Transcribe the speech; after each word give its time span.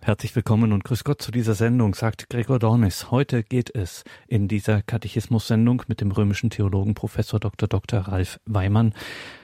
Herzlich 0.00 0.34
willkommen 0.34 0.72
und 0.72 0.84
grüß 0.84 1.04
Gott 1.04 1.20
zu 1.20 1.30
dieser 1.30 1.54
Sendung, 1.54 1.94
sagt 1.94 2.30
Gregor 2.30 2.58
Dornis. 2.58 3.10
Heute 3.10 3.42
geht 3.42 3.74
es 3.74 4.04
in 4.26 4.48
dieser 4.48 4.80
Katechismus-Sendung 4.80 5.82
mit 5.88 6.00
dem 6.00 6.12
römischen 6.12 6.50
Theologen 6.50 6.94
Professor 6.94 7.38
Dr. 7.38 7.68
Dr. 7.68 8.00
Ralf 8.00 8.40
Weimann. 8.46 8.94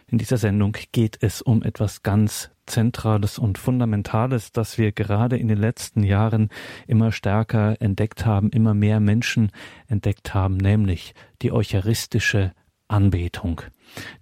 In 0.07 0.17
dieser 0.17 0.39
Sendung 0.39 0.77
geht 0.93 1.19
es 1.21 1.43
um 1.43 1.63
etwas 1.63 2.03
ganz 2.03 2.51
Zentrales 2.67 3.39
und 3.39 3.59
Fundamentales, 3.59 4.53
das 4.53 4.79
wir 4.79 4.93
gerade 4.93 5.37
in 5.37 5.49
den 5.49 5.59
letzten 5.59 6.03
Jahren 6.03 6.49
immer 6.87 7.13
stärker 7.13 7.81
entdeckt 7.83 8.25
haben, 8.25 8.49
immer 8.51 8.73
mehr 8.73 9.01
Menschen 9.01 9.51
entdeckt 9.89 10.33
haben, 10.35 10.57
nämlich 10.57 11.15
die 11.43 11.53
eucharistische 11.53 12.55
Anbetung. 12.89 13.61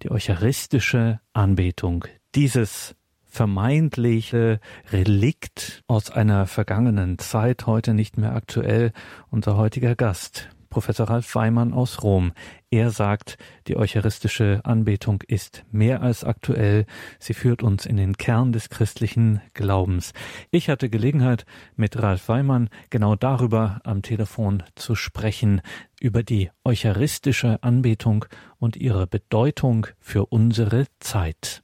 Die 0.01 0.11
eucharistische 0.11 1.21
Anbetung. 1.31 2.05
Dieses 2.35 2.95
vermeintliche 3.33 4.59
Relikt 4.91 5.81
aus 5.87 6.11
einer 6.11 6.45
vergangenen 6.45 7.17
Zeit, 7.17 7.65
heute 7.65 7.95
nicht 7.95 8.15
mehr 8.15 8.35
aktuell, 8.35 8.91
unser 9.31 9.57
heutiger 9.57 9.95
Gast, 9.95 10.49
Professor 10.69 11.09
Ralf 11.09 11.33
Weimann 11.33 11.73
aus 11.73 12.03
Rom. 12.03 12.31
Er 12.69 12.91
sagt, 12.91 13.39
die 13.67 13.75
eucharistische 13.75 14.61
Anbetung 14.63 15.23
ist 15.27 15.65
mehr 15.71 16.03
als 16.03 16.23
aktuell. 16.23 16.85
Sie 17.17 17.33
führt 17.33 17.63
uns 17.63 17.87
in 17.87 17.97
den 17.97 18.17
Kern 18.17 18.51
des 18.53 18.69
christlichen 18.69 19.41
Glaubens. 19.55 20.13
Ich 20.51 20.69
hatte 20.69 20.89
Gelegenheit, 20.89 21.47
mit 21.75 21.99
Ralf 21.99 22.29
Weimann 22.29 22.69
genau 22.91 23.15
darüber 23.15 23.81
am 23.83 24.03
Telefon 24.03 24.61
zu 24.75 24.93
sprechen, 24.93 25.61
über 25.99 26.21
die 26.21 26.51
eucharistische 26.63 27.63
Anbetung 27.63 28.25
und 28.59 28.75
ihre 28.75 29.07
Bedeutung 29.07 29.87
für 29.99 30.27
unsere 30.27 30.85
Zeit. 30.99 31.62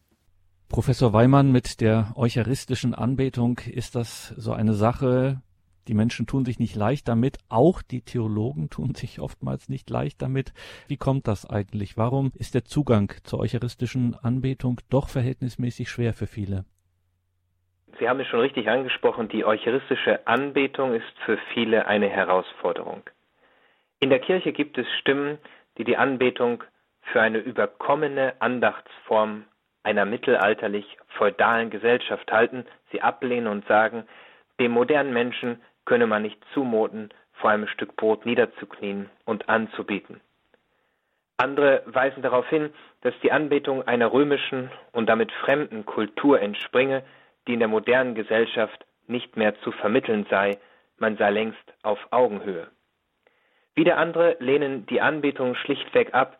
Professor 0.69 1.13
Weimann, 1.13 1.51
mit 1.51 1.81
der 1.81 2.13
eucharistischen 2.15 2.93
Anbetung 2.93 3.57
ist 3.57 3.95
das 3.95 4.27
so 4.37 4.53
eine 4.53 4.73
Sache, 4.73 5.41
die 5.87 5.95
Menschen 5.95 6.27
tun 6.27 6.45
sich 6.45 6.59
nicht 6.59 6.75
leicht 6.75 7.07
damit, 7.07 7.39
auch 7.49 7.81
die 7.81 8.01
Theologen 8.01 8.69
tun 8.69 8.93
sich 8.93 9.19
oftmals 9.19 9.67
nicht 9.67 9.89
leicht 9.89 10.21
damit. 10.21 10.53
Wie 10.87 10.97
kommt 10.97 11.27
das 11.27 11.49
eigentlich? 11.49 11.97
Warum 11.97 12.31
ist 12.35 12.53
der 12.53 12.65
Zugang 12.65 13.11
zur 13.23 13.39
eucharistischen 13.39 14.15
Anbetung 14.21 14.79
doch 14.91 15.09
verhältnismäßig 15.09 15.89
schwer 15.89 16.13
für 16.13 16.27
viele? 16.27 16.65
Sie 17.97 18.07
haben 18.07 18.19
es 18.19 18.27
schon 18.27 18.39
richtig 18.39 18.69
angesprochen, 18.69 19.27
die 19.27 19.43
eucharistische 19.43 20.27
Anbetung 20.27 20.93
ist 20.93 21.17
für 21.25 21.39
viele 21.51 21.87
eine 21.87 22.09
Herausforderung. 22.09 23.01
In 23.99 24.11
der 24.11 24.19
Kirche 24.19 24.53
gibt 24.53 24.77
es 24.77 24.85
Stimmen, 24.99 25.39
die 25.79 25.83
die 25.83 25.97
Anbetung 25.97 26.63
für 27.11 27.21
eine 27.21 27.39
überkommene 27.39 28.39
Andachtsform 28.39 29.45
einer 29.83 30.05
mittelalterlich 30.05 30.97
feudalen 31.07 31.69
Gesellschaft 31.69 32.31
halten, 32.31 32.65
sie 32.91 33.01
ablehnen 33.01 33.47
und 33.47 33.65
sagen, 33.67 34.03
dem 34.59 34.71
modernen 34.71 35.13
Menschen 35.13 35.61
könne 35.85 36.07
man 36.07 36.21
nicht 36.21 36.43
zumuten, 36.53 37.09
vor 37.33 37.49
einem 37.49 37.67
Stück 37.67 37.95
Brot 37.95 38.25
niederzuknien 38.25 39.09
und 39.25 39.47
anzubieten. 39.47 40.19
Andere 41.37 41.83
weisen 41.85 42.21
darauf 42.21 42.47
hin, 42.49 42.73
dass 43.01 43.13
die 43.23 43.31
Anbetung 43.31 43.87
einer 43.87 44.11
römischen 44.11 44.69
und 44.91 45.07
damit 45.07 45.31
fremden 45.31 45.85
Kultur 45.85 46.41
entspringe, 46.41 47.03
die 47.47 47.53
in 47.53 47.59
der 47.59 47.69
modernen 47.69 48.13
Gesellschaft 48.13 48.85
nicht 49.07 49.37
mehr 49.37 49.55
zu 49.61 49.71
vermitteln 49.71 50.25
sei, 50.29 50.57
man 50.97 51.15
sei 51.15 51.31
längst 51.31 51.73
auf 51.81 51.97
Augenhöhe. 52.11 52.67
Wieder 53.73 53.97
andere 53.97 54.35
lehnen 54.39 54.85
die 54.87 54.99
Anbetung 54.99 55.55
schlichtweg 55.55 56.13
ab, 56.13 56.37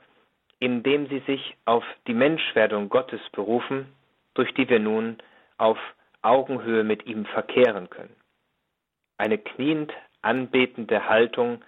indem 0.60 1.08
sie 1.08 1.20
sich 1.20 1.56
auf 1.66 1.84
die 2.08 2.14
Menschwerdung 2.14 2.90
Gottes 2.90 3.22
berufen, 3.32 3.94
durch 4.34 4.54
die 4.54 4.70
wir 4.70 4.80
nun 4.80 5.18
auf 5.58 5.78
Augenhöhe 6.22 6.84
mit 6.84 7.06
ihm 7.06 7.26
verkehren 7.26 7.90
können. 7.90 8.16
Eine 9.18 9.38
kniend 9.38 9.94
anbetende 10.22 11.08
Haltung 11.08 11.64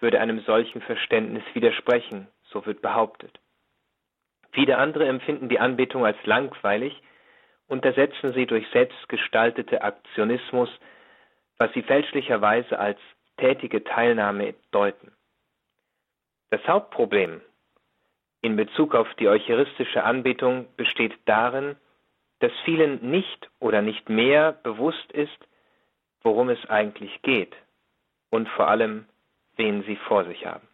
würde 0.00 0.20
einem 0.20 0.40
solchen 0.40 0.82
Verständnis 0.82 1.44
widersprechen, 1.54 2.26
so 2.44 2.66
wird 2.66 2.82
behauptet. 2.82 3.38
Viele 4.50 4.76
andere 4.76 5.06
empfinden 5.06 5.48
die 5.48 5.60
Anbetung 5.60 6.04
als 6.04 6.18
langweilig 6.24 7.00
und 7.68 7.84
ersetzen 7.84 8.34
sie 8.34 8.46
durch 8.46 8.68
selbstgestaltete 8.70 9.82
Aktionismus, 9.82 10.68
was 11.58 11.72
sie 11.72 11.82
fälschlicherweise 11.82 12.78
als 12.78 12.98
tätige 13.38 13.82
Teilnahme 13.84 14.54
deuten. 14.72 15.12
Das 16.50 16.66
Hauptproblem 16.66 17.40
in 18.42 18.56
Bezug 18.56 18.94
auf 18.94 19.08
die 19.14 19.28
eucharistische 19.28 20.02
Anbetung 20.04 20.66
besteht 20.76 21.14
darin, 21.24 21.76
dass 22.40 22.52
vielen 22.64 23.10
nicht 23.10 23.48
oder 23.60 23.82
nicht 23.82 24.08
mehr 24.08 24.52
bewusst 24.52 25.12
ist, 25.12 25.38
worum 26.22 26.48
es 26.48 26.68
eigentlich 26.68 27.22
geht 27.22 27.54
und 28.30 28.48
vor 28.48 28.68
allem, 28.68 29.06
wen 29.56 29.84
sie 29.84 29.96
vor 29.96 30.24
sich 30.24 30.44
haben. 30.44 30.66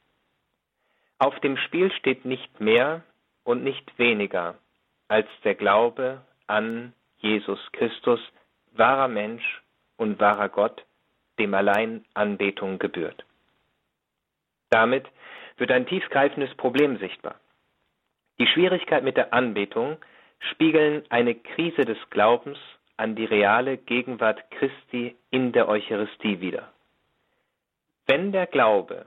Auf 1.19 1.39
dem 1.41 1.57
Spiel 1.59 1.93
steht 1.93 2.25
nicht 2.25 2.61
mehr 2.61 3.03
und 3.45 3.63
nicht 3.63 3.99
weniger 3.99 4.57
als 5.09 5.29
der 5.45 5.55
Glaube 5.55 6.23
an 6.47 6.95
Jesus 7.19 7.61
Christus, 7.73 8.21
wahrer 8.73 9.09
Mensch 9.09 9.63
und 9.97 10.21
wahrer 10.21 10.49
Gott, 10.49 10.85
dem 11.39 11.53
allein 11.55 12.05
Anbetung 12.15 12.79
gebührt. 12.79 13.25
Damit 14.71 15.07
wird 15.57 15.71
ein 15.71 15.87
tiefgreifendes 15.87 16.55
Problem 16.57 16.99
sichtbar. 16.99 17.41
Die 18.39 18.47
Schwierigkeit 18.47 19.03
mit 19.03 19.17
der 19.17 19.33
Anbetung 19.33 19.97
spiegeln 20.39 21.03
eine 21.09 21.35
Krise 21.35 21.85
des 21.85 21.99
Glaubens 22.11 22.59
an 22.97 23.17
die 23.17 23.25
reale 23.25 23.77
Gegenwart 23.77 24.51
Christi 24.51 25.17
in 25.31 25.53
der 25.53 25.69
Eucharistie 25.69 26.41
wider. 26.41 26.73
Wenn 28.07 28.33
der 28.33 28.47
Glaube 28.47 29.07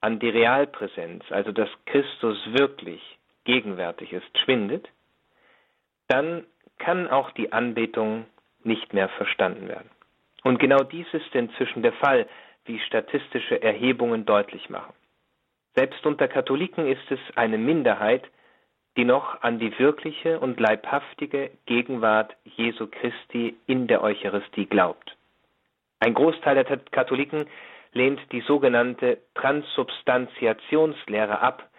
an 0.00 0.18
die 0.18 0.28
Realpräsenz, 0.28 1.24
also 1.30 1.52
dass 1.52 1.68
Christus 1.86 2.38
wirklich 2.52 3.02
gegenwärtig 3.44 4.12
ist, 4.12 4.38
schwindet, 4.38 4.88
dann 6.06 6.46
kann 6.78 7.08
auch 7.08 7.30
die 7.32 7.52
Anbetung 7.52 8.26
nicht 8.62 8.92
mehr 8.92 9.08
verstanden 9.08 9.68
werden. 9.68 9.90
Und 10.44 10.58
genau 10.58 10.82
dies 10.84 11.06
ist 11.12 11.34
inzwischen 11.34 11.82
der 11.82 11.94
Fall, 11.94 12.26
wie 12.64 12.78
statistische 12.80 13.60
Erhebungen 13.62 14.24
deutlich 14.24 14.70
machen. 14.70 14.92
Selbst 15.74 16.04
unter 16.06 16.28
Katholiken 16.28 16.86
ist 16.86 17.10
es 17.10 17.18
eine 17.34 17.58
Minderheit, 17.58 18.28
die 18.98 19.04
noch 19.04 19.42
an 19.42 19.60
die 19.60 19.78
wirkliche 19.78 20.40
und 20.40 20.58
leibhaftige 20.58 21.52
Gegenwart 21.66 22.34
Jesu 22.44 22.88
Christi 22.88 23.56
in 23.66 23.86
der 23.86 24.02
Eucharistie 24.02 24.66
glaubt. 24.66 25.16
Ein 26.00 26.14
Großteil 26.14 26.56
der 26.56 26.64
Katholiken 26.90 27.46
lehnt 27.92 28.20
die 28.32 28.40
sogenannte 28.40 29.18
Transubstantiationslehre 29.34 31.40
ab 31.40 31.70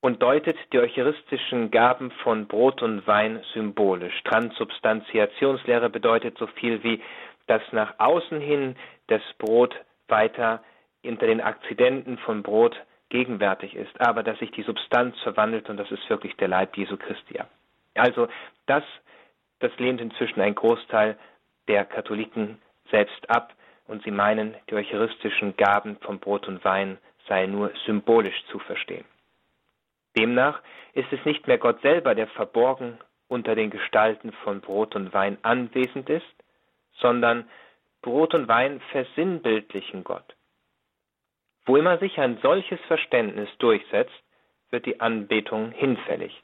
und 0.00 0.22
deutet 0.22 0.56
die 0.72 0.78
eucharistischen 0.78 1.70
Gaben 1.70 2.10
von 2.22 2.48
Brot 2.48 2.80
und 2.80 3.06
Wein 3.06 3.44
symbolisch. 3.52 4.18
Transubstantiationslehre 4.24 5.90
bedeutet 5.90 6.38
so 6.38 6.46
viel 6.46 6.82
wie, 6.82 7.02
dass 7.46 7.60
nach 7.72 7.96
außen 7.98 8.40
hin 8.40 8.76
das 9.08 9.20
Brot 9.36 9.76
weiter 10.08 10.64
hinter 11.02 11.26
den 11.26 11.42
Akzidenten 11.42 12.16
von 12.16 12.42
Brot 12.42 12.74
gegenwärtig 13.12 13.76
ist, 13.76 14.00
aber 14.00 14.22
dass 14.22 14.38
sich 14.38 14.50
die 14.52 14.62
Substanz 14.62 15.20
verwandelt 15.20 15.68
und 15.68 15.76
das 15.76 15.90
ist 15.90 16.08
wirklich 16.08 16.34
der 16.36 16.48
Leib 16.48 16.76
Jesu 16.78 16.96
Christi. 16.96 17.38
Also 17.94 18.26
das, 18.64 18.82
das 19.58 19.70
lehnt 19.76 20.00
inzwischen 20.00 20.40
ein 20.40 20.54
Großteil 20.54 21.18
der 21.68 21.84
Katholiken 21.84 22.58
selbst 22.90 23.28
ab 23.28 23.52
und 23.86 24.02
sie 24.02 24.10
meinen, 24.10 24.54
die 24.70 24.74
eucharistischen 24.74 25.56
Gaben 25.58 25.98
von 25.98 26.20
Brot 26.20 26.48
und 26.48 26.64
Wein 26.64 26.96
seien 27.28 27.52
nur 27.52 27.70
symbolisch 27.84 28.42
zu 28.50 28.58
verstehen. 28.58 29.04
Demnach 30.16 30.62
ist 30.94 31.12
es 31.12 31.22
nicht 31.26 31.46
mehr 31.46 31.58
Gott 31.58 31.82
selber, 31.82 32.14
der 32.14 32.28
verborgen 32.28 32.98
unter 33.28 33.54
den 33.54 33.68
Gestalten 33.68 34.32
von 34.42 34.62
Brot 34.62 34.96
und 34.96 35.12
Wein 35.12 35.36
anwesend 35.42 36.08
ist, 36.08 36.34
sondern 36.94 37.46
Brot 38.00 38.34
und 38.34 38.48
Wein 38.48 38.80
versinnbildlichen 38.90 40.02
Gott. 40.02 40.34
Wo 41.64 41.76
immer 41.76 41.98
sich 41.98 42.18
ein 42.18 42.38
solches 42.42 42.80
Verständnis 42.82 43.48
durchsetzt, 43.58 44.22
wird 44.70 44.86
die 44.86 45.00
Anbetung 45.00 45.70
hinfällig. 45.70 46.42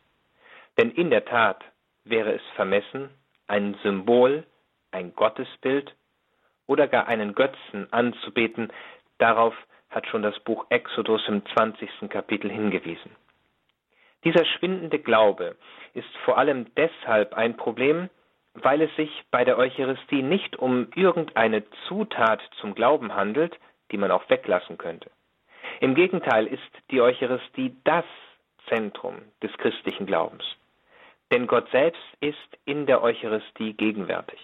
Denn 0.76 0.90
in 0.92 1.10
der 1.10 1.24
Tat 1.24 1.64
wäre 2.04 2.32
es 2.32 2.42
vermessen, 2.54 3.10
ein 3.48 3.74
Symbol, 3.82 4.44
ein 4.92 5.14
Gottesbild 5.14 5.94
oder 6.66 6.86
gar 6.86 7.08
einen 7.08 7.34
Götzen 7.34 7.92
anzubeten, 7.92 8.72
darauf 9.18 9.54
hat 9.90 10.06
schon 10.06 10.22
das 10.22 10.38
Buch 10.40 10.66
Exodus 10.68 11.26
im 11.28 11.44
20. 11.46 12.08
Kapitel 12.08 12.50
hingewiesen. 12.50 13.10
Dieser 14.24 14.44
schwindende 14.44 14.98
Glaube 14.98 15.56
ist 15.94 16.14
vor 16.24 16.38
allem 16.38 16.66
deshalb 16.76 17.34
ein 17.34 17.56
Problem, 17.56 18.10
weil 18.54 18.82
es 18.82 18.94
sich 18.96 19.10
bei 19.30 19.44
der 19.44 19.56
Eucharistie 19.56 20.22
nicht 20.22 20.56
um 20.56 20.88
irgendeine 20.94 21.62
Zutat 21.86 22.40
zum 22.60 22.74
Glauben 22.74 23.14
handelt, 23.14 23.58
die 23.90 23.96
man 23.96 24.10
auch 24.10 24.28
weglassen 24.28 24.78
könnte. 24.78 25.10
Im 25.80 25.94
Gegenteil 25.94 26.46
ist 26.46 26.70
die 26.90 27.00
Eucharistie 27.00 27.76
das 27.84 28.04
Zentrum 28.68 29.16
des 29.42 29.52
christlichen 29.58 30.06
Glaubens. 30.06 30.44
Denn 31.30 31.46
Gott 31.46 31.68
selbst 31.70 32.02
ist 32.20 32.58
in 32.64 32.86
der 32.86 33.02
Eucharistie 33.02 33.74
gegenwärtig. 33.74 34.40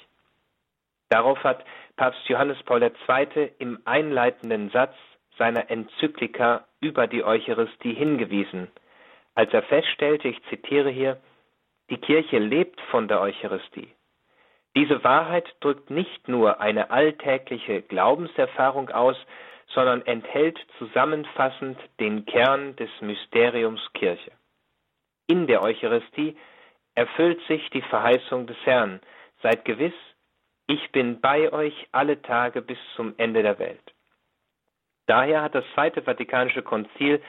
Darauf 1.09 1.43
hat 1.45 1.65
Papst 1.97 2.29
Johannes 2.29 2.63
Paul 2.65 2.83
II. 2.83 3.51
im 3.59 3.79
einleitenden 3.85 4.71
Satz 4.71 4.95
seiner 5.39 5.71
Enzyklika 5.71 6.67
über 6.81 7.07
die 7.07 7.25
Eucharistie 7.25 7.95
hingewiesen, 7.95 8.71
als 9.35 9.53
er 9.53 9.63
feststellte, 9.63 10.29
ich 10.29 10.41
zitiere 10.49 10.91
hier, 10.91 11.21
die 11.91 11.99
Kirche 11.99 12.39
lebt 12.39 12.81
von 12.91 13.09
der 13.09 13.21
Eucharistie. 13.21 13.89
Diese 14.77 15.05
Wahrheit 15.05 15.55
drückt 15.61 15.91
nicht 15.91 16.29
nur 16.29 16.61
eine 16.61 16.91
alltägliche 16.91 17.83
Glaubenserfahrung 17.83 18.91
aus, 18.91 19.17
sondern 19.69 20.03
enthält 20.07 20.59
zusammenfassend 20.79 21.79
den 22.01 22.27
Kern 22.27 22.77
des 22.77 22.91
Mysteriums 23.01 23.81
Kirche. 23.95 24.33
In 25.27 25.47
der 25.47 25.63
Eucharistie 25.63 26.37
erfüllt 26.95 27.41
sich 27.47 27.71
die 27.71 27.83
Verheißung 27.83 28.47
des 28.47 28.57
Herrn, 28.65 29.01
seid 29.43 29.65
gewiss, 29.65 29.95
ich 30.67 30.93
bin 30.93 31.21
bei 31.21 31.53
euch 31.53 31.89
alle 31.93 32.23
Tage 32.23 32.63
bis 32.63 32.79
zum 32.97 33.15
Ende 33.19 33.43
der 33.43 33.59
Welt. 33.59 33.95
Daher 35.07 35.43
hat 35.43 35.55
das 35.55 35.65
Zweite 35.75 36.03
Vatikanische 36.03 36.63
Konzil 36.63 37.23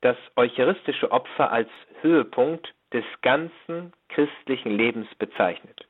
das 0.00 0.16
eucharistische 0.36 1.10
Opfer 1.10 1.50
als 1.52 1.68
Höhepunkt 2.00 2.72
des 2.92 3.04
ganzen 3.20 3.92
christlichen 4.08 4.70
Lebens 4.70 5.12
bezeichnet. 5.16 5.87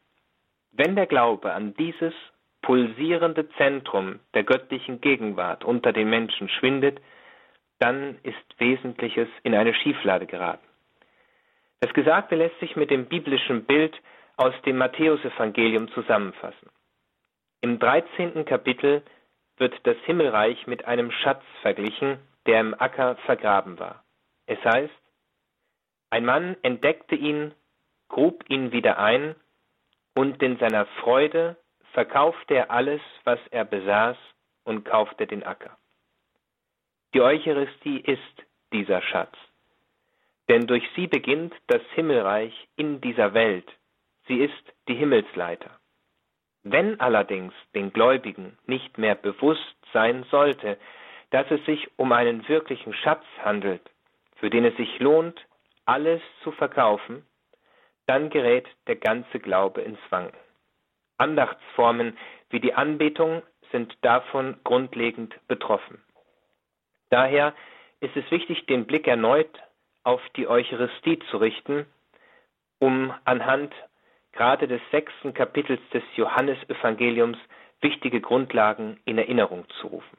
Wenn 0.73 0.97
der 0.97 1.07
Glaube 1.07 1.53
an 1.53 1.75
dieses 1.75 2.15
pulsierende 2.63 3.49
Zentrum 3.51 4.21
der 4.35 4.45
göttlichen 4.45 5.01
Gegenwart 5.01 5.65
unter 5.65 5.93
den 5.93 6.11
Menschen 6.11 6.49
schwindet, 6.49 7.01
dann 7.79 8.19
ist 8.23 8.37
Wesentliches 8.59 9.29
in 9.43 9.55
eine 9.55 9.75
Schieflage 9.75 10.27
geraten. 10.27 10.67
Das 11.81 11.93
Gesagte 11.95 12.35
lässt 12.35 12.59
sich 12.59 12.75
mit 12.77 12.91
dem 12.91 13.07
biblischen 13.07 13.65
Bild 13.65 13.97
aus 14.37 14.55
dem 14.67 14.79
Matthäusevangelium 14.79 15.89
zusammenfassen. 15.93 16.71
Im 17.61 17.79
13. 17.79 18.45
Kapitel 18.45 19.03
wird 19.57 19.75
das 19.85 19.97
Himmelreich 20.05 20.67
mit 20.67 20.85
einem 20.85 21.11
Schatz 21.11 21.43
verglichen, 21.63 22.19
der 22.47 22.61
im 22.61 22.75
Acker 22.79 23.17
vergraben 23.27 23.79
war. 23.79 24.05
Es 24.47 24.59
heißt, 24.65 24.93
ein 26.11 26.25
Mann 26.25 26.57
entdeckte 26.63 27.15
ihn, 27.15 27.53
grub 28.09 28.45
ihn 28.49 28.73
wieder 28.73 28.99
ein, 28.99 29.35
und 30.19 30.43
in 30.43 30.59
seiner 30.59 30.85
Freude 31.01 31.57
verkaufte 31.93 32.55
er 32.55 32.73
alles, 32.73 33.01
was 33.23 33.39
er 33.53 33.65
besaß, 33.65 34.17
und 34.65 34.85
kaufte 34.85 35.29
den 35.29 35.45
Acker. 35.45 35.79
Die 37.15 37.21
Eucharistie 37.21 38.01
ist 38.01 38.35
dieser 38.73 39.01
Schatz, 39.01 39.37
denn 40.49 40.67
durch 40.67 40.83
sie 40.97 41.07
beginnt 41.07 41.55
das 41.69 41.83
Himmelreich 41.95 42.53
in 42.75 43.01
dieser 43.01 43.33
Welt, 43.33 43.71
sie 44.27 44.39
ist 44.39 44.65
die 44.89 44.97
Himmelsleiter. 44.97 45.71
Wenn 46.65 46.99
allerdings 46.99 47.55
den 47.77 47.93
Gläubigen 47.93 48.59
nicht 48.67 48.99
mehr 48.99 49.15
bewusst 49.15 49.77
sein 49.93 50.25
sollte, 50.33 50.79
dass 51.31 51.49
es 51.53 51.65
sich 51.65 51.89
um 51.97 52.11
einen 52.11 52.49
wirklichen 52.49 52.93
Schatz 52.93 53.25
handelt, 53.45 53.89
für 54.35 54.51
den 54.51 54.65
es 54.65 54.77
sich 54.77 54.99
lohnt, 54.99 55.41
alles 55.85 56.21
zu 56.43 56.51
verkaufen, 56.51 57.25
dann 58.09 58.31
gerät 58.31 58.67
der 58.87 58.97
ganze 58.97 59.39
Glaube 59.39 59.83
ins 59.83 59.99
Wanken. 60.11 60.39
Andachtsformen 61.19 62.17
wie 62.51 62.61
die 62.61 62.75
Anbetung 62.75 63.43
sind 63.71 63.95
davon 64.01 64.57
grundlegend 64.65 65.35
betroffen. 65.47 66.03
Daher 67.11 67.55
ist 68.01 68.17
es 68.17 68.31
wichtig, 68.31 68.67
den 68.67 68.87
Blick 68.87 69.07
erneut 69.07 69.51
auf 70.05 70.21
die 70.37 70.49
Eucharistie 70.49 71.19
zu 71.31 71.37
richten, 71.37 71.87
um 72.79 73.13
anhand 73.25 73.75
gerade 74.33 74.69
des 74.69 74.81
sechsten 74.91 75.35
Kapitels 75.35 75.81
des 75.93 76.03
Johannesevangeliums 76.17 77.39
wichtige 77.81 78.21
Grundlagen 78.21 78.99
in 79.05 79.19
Erinnerung 79.19 79.67
zu 79.81 79.89
rufen. 79.89 80.19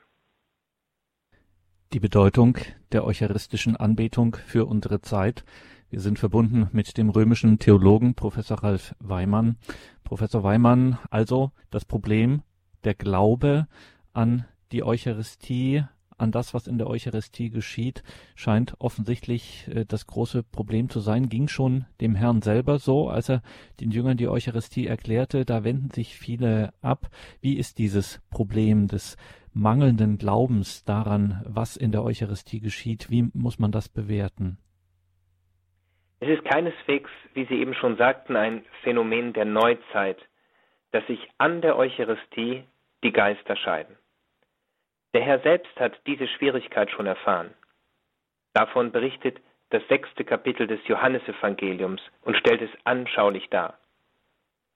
Die 1.94 2.00
Bedeutung 2.00 2.57
der 2.92 3.03
eucharistischen 3.03 3.75
Anbetung 3.75 4.35
für 4.35 4.65
unsere 4.68 5.01
Zeit. 5.01 5.44
Wir 5.91 6.01
sind 6.01 6.19
verbunden 6.19 6.68
mit 6.71 6.97
dem 7.00 7.09
römischen 7.09 7.57
Theologen 7.57 8.13
Professor 8.13 8.63
Ralf 8.63 8.95
Weimann. 9.00 9.57
Professor 10.03 10.44
Weimann, 10.44 11.00
also 11.09 11.51
das 11.71 11.83
Problem 11.83 12.44
der 12.83 12.94
Glaube 12.94 13.68
an 14.13 14.45
die 14.71 14.83
Eucharistie 14.83 15.83
an 16.19 16.31
das, 16.31 16.53
was 16.53 16.68
in 16.68 16.77
der 16.77 16.88
Eucharistie 16.88 17.50
geschieht, 17.50 18.03
scheint 18.36 18.75
offensichtlich 18.80 19.68
äh, 19.74 19.86
das 19.86 20.06
große 20.06 20.44
Problem 20.44 20.89
zu 20.89 21.00
sein. 21.00 21.27
Ging 21.27 21.47
schon 21.47 21.86
dem 22.01 22.13
Herrn 22.13 22.44
selber 22.44 22.77
so, 22.77 23.09
als 23.09 23.30
er 23.30 23.42
den 23.80 23.89
Jüngern 23.89 24.18
die 24.18 24.27
Eucharistie 24.27 24.85
erklärte. 24.85 25.44
Da 25.44 25.63
wenden 25.63 25.89
sich 25.89 26.15
viele 26.15 26.71
ab. 26.81 27.09
Wie 27.42 27.56
ist 27.56 27.80
dieses 27.80 28.21
Problem 28.30 28.88
des 28.88 29.18
mangelnden 29.53 30.19
Glaubens 30.19 30.83
daran, 30.83 31.42
was 31.47 31.77
in 31.77 31.92
der 31.92 32.03
Eucharistie 32.03 32.59
geschieht? 32.59 33.09
Wie 33.09 33.30
muss 33.33 33.57
man 33.57 33.71
das 33.71 33.89
bewerten? 33.89 34.59
Es 36.21 36.27
ist 36.27 36.44
keineswegs, 36.45 37.10
wie 37.33 37.45
Sie 37.45 37.62
eben 37.62 37.74
schon 37.74 37.95
sagten, 37.95 38.36
ein 38.36 38.66
Phänomen 38.83 39.33
der 39.33 39.45
Neuzeit, 39.45 40.18
dass 40.92 41.06
sich 41.07 41.30
an 41.38 41.62
der 41.62 41.77
Eucharistie 41.77 42.66
die 43.04 43.13
Geister 43.13 43.56
scheiden. 43.56 43.95
Der 45.13 45.21
Herr 45.21 45.39
selbst 45.39 45.80
hat 45.80 46.00
diese 46.06 46.27
Schwierigkeit 46.27 46.92
schon 46.92 47.07
erfahren. 47.07 47.54
Davon 48.54 48.92
berichtet 48.92 49.39
das 49.69 49.88
sechste 49.88 50.25
Kapitel 50.25 50.68
des 50.68 50.80
Johannesevangeliums 50.88 52.01
und 52.24 52.36
stellt 52.38 52.62
es 52.62 52.71
anschaulich 52.83 53.50
dar. 53.50 53.77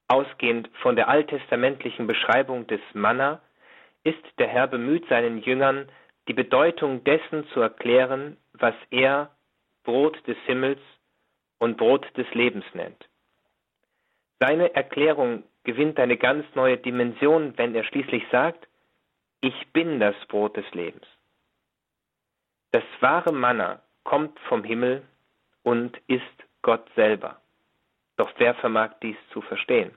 Ausgehend 0.07 0.69
von 0.81 0.95
der 0.95 1.09
alttestamentlichen 1.09 2.07
Beschreibung 2.07 2.67
des 2.67 2.81
Manna 2.93 3.41
ist 4.03 4.23
der 4.37 4.47
Herr 4.47 4.67
bemüht, 4.67 5.07
seinen 5.09 5.41
Jüngern 5.41 5.89
die 6.27 6.33
Bedeutung 6.33 7.03
dessen 7.03 7.47
zu 7.49 7.59
erklären, 7.59 8.37
was 8.53 8.75
er 8.91 9.31
Brot 9.83 10.25
des 10.27 10.37
Himmels 10.45 10.79
und 11.63 11.77
Brot 11.77 12.05
des 12.17 12.29
Lebens 12.33 12.65
nennt. 12.73 13.07
Seine 14.39 14.75
Erklärung 14.75 15.43
gewinnt 15.63 15.97
eine 15.97 16.17
ganz 16.17 16.45
neue 16.55 16.77
Dimension, 16.77 17.57
wenn 17.57 17.73
er 17.73 17.85
schließlich 17.85 18.23
sagt, 18.31 18.67
ich 19.39 19.71
bin 19.71 20.01
das 20.01 20.15
Brot 20.27 20.57
des 20.57 20.69
Lebens. 20.73 21.05
Das 22.71 22.83
wahre 22.99 23.31
Manna 23.31 23.81
kommt 24.03 24.37
vom 24.41 24.65
Himmel 24.65 25.03
und 25.63 25.97
ist 26.07 26.37
Gott 26.61 26.85
selber. 26.95 27.39
Doch 28.17 28.33
wer 28.37 28.55
vermag 28.55 28.91
dies 29.01 29.17
zu 29.31 29.39
verstehen? 29.41 29.91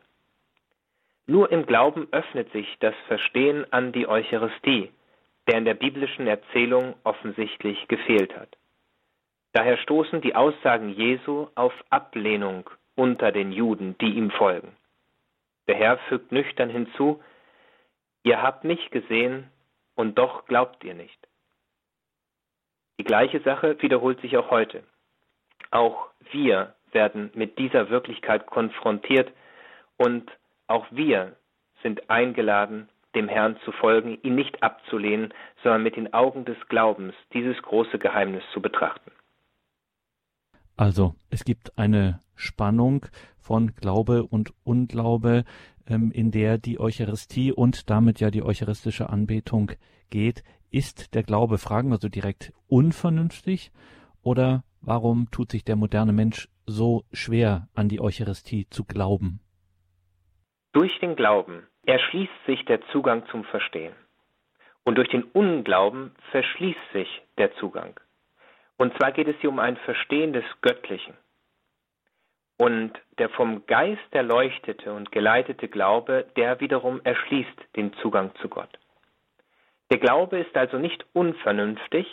Nur 1.27 1.51
im 1.51 1.67
Glauben 1.67 2.07
öffnet 2.13 2.53
sich 2.53 2.77
das 2.79 2.95
Verstehen 3.09 3.67
an 3.73 3.91
die 3.91 4.07
Eucharistie, 4.07 4.93
der 5.49 5.59
in 5.59 5.65
der 5.65 5.75
biblischen 5.75 6.29
Erzählung 6.29 6.95
offensichtlich 7.03 7.89
gefehlt 7.89 8.37
hat. 8.37 8.57
Daher 9.57 9.79
stoßen 9.79 10.21
die 10.21 10.35
Aussagen 10.35 10.91
Jesu 10.91 11.49
auf 11.55 11.73
Ablehnung 11.89 12.69
unter 12.95 13.33
den 13.33 13.53
Juden, 13.53 13.97
die 14.03 14.13
ihm 14.13 14.31
folgen. 14.31 14.77
Der 15.67 15.77
Herr 15.77 15.97
fügt 16.11 16.31
nüchtern 16.31 16.69
hinzu, 16.69 17.23
Ihr 18.23 18.43
habt 18.43 18.65
mich 18.65 18.91
gesehen 18.91 19.51
und 19.95 20.19
doch 20.19 20.45
glaubt 20.45 20.85
ihr 20.85 20.93
nicht. 20.93 21.19
Die 23.01 23.05
gleiche 23.05 23.41
Sache 23.41 23.81
wiederholt 23.81 24.21
sich 24.21 24.37
auch 24.37 24.51
heute. 24.51 24.85
Auch 25.71 26.11
wir 26.33 26.75
werden 26.93 27.31
mit 27.33 27.59
dieser 27.59 27.89
Wirklichkeit 27.89 28.45
konfrontiert 28.45 29.33
und 29.97 30.31
auch 30.67 30.85
wir 30.91 31.35
sind 31.83 32.11
eingeladen, 32.11 32.91
dem 33.15 33.27
Herrn 33.27 33.59
zu 33.65 33.73
folgen, 33.73 34.19
ihn 34.23 34.35
nicht 34.35 34.63
abzulehnen, 34.63 35.33
sondern 35.63 35.83
mit 35.83 35.97
den 35.97 36.13
Augen 36.13 36.45
des 36.45 36.59
Glaubens 36.69 37.15
dieses 37.33 37.57
große 37.63 37.99
Geheimnis 37.99 38.45
zu 38.53 38.61
betrachten. 38.61 39.16
Also, 40.77 41.15
es 41.31 41.45
gibt 41.45 41.79
eine 41.79 42.21
Spannung 42.35 43.07
von 43.39 43.75
Glaube 43.75 44.25
und 44.25 44.53
Unglaube, 44.63 45.45
ähm, 45.87 46.11
in 46.13 46.31
der 46.31 46.59
die 46.59 46.79
Eucharistie 46.79 47.53
und 47.53 47.89
damit 47.89 48.21
ja 48.21 48.31
die 48.31 48.43
eucharistische 48.43 49.09
Anbetung 49.09 49.73
geht. 50.11 50.43
Ist 50.71 51.15
der 51.15 51.23
Glaube, 51.23 51.59
fragen 51.59 51.89
wir 51.91 51.97
so 51.97 52.09
direkt, 52.09 52.53
unvernünftig 52.69 53.73
oder 54.23 54.65
warum 54.83 55.31
tut 55.31 55.51
sich 55.51 55.65
der 55.65 55.77
moderne 55.77 56.13
Mensch 56.13 56.49
so 56.67 57.05
schwer 57.13 57.69
an 57.75 57.89
die 57.89 58.01
Eucharistie 58.01 58.67
zu 58.69 58.85
glauben? 58.85 59.41
Durch 60.73 60.99
den 61.01 61.17
Glauben 61.17 61.67
erschließt 61.87 62.45
sich 62.47 62.65
der 62.67 62.81
Zugang 62.93 63.23
zum 63.31 63.45
Verstehen. 63.45 63.95
Und 64.85 64.97
durch 64.99 65.09
den 65.09 65.23
Unglauben 65.23 66.13
verschließt 66.33 66.93
sich 66.93 67.09
der 67.39 67.55
Zugang. 67.57 67.99
Und 68.79 68.97
zwar 68.97 69.13
geht 69.13 69.29
es 69.29 69.37
hier 69.41 69.51
um 69.51 69.59
ein 69.59 69.77
Verstehen 69.79 70.33
des 70.33 70.45
Göttlichen. 70.61 71.15
Und 72.59 72.93
der 73.19 73.29
vom 73.31 73.67
Geist 73.67 74.13
erleuchtete 74.13 74.93
und 74.93 75.13
geleitete 75.13 75.69
Glaube, 75.69 76.27
der 76.37 76.61
wiederum 76.61 77.01
erschließt 77.05 77.77
den 77.77 77.93
Zugang 77.95 78.35
zu 78.37 78.49
Gott. 78.49 78.79
Der 79.91 79.99
Glaube 79.99 80.39
ist 80.39 80.57
also 80.57 80.79
nicht 80.79 81.05
unvernünftig, 81.13 82.07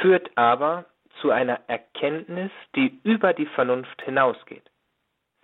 führt 0.00 0.30
aber 0.36 0.86
zu 1.20 1.30
einer 1.30 1.60
Erkenntnis, 1.68 2.50
die 2.74 3.00
über 3.04 3.32
die 3.32 3.46
Vernunft 3.46 4.02
hinausgeht, 4.02 4.68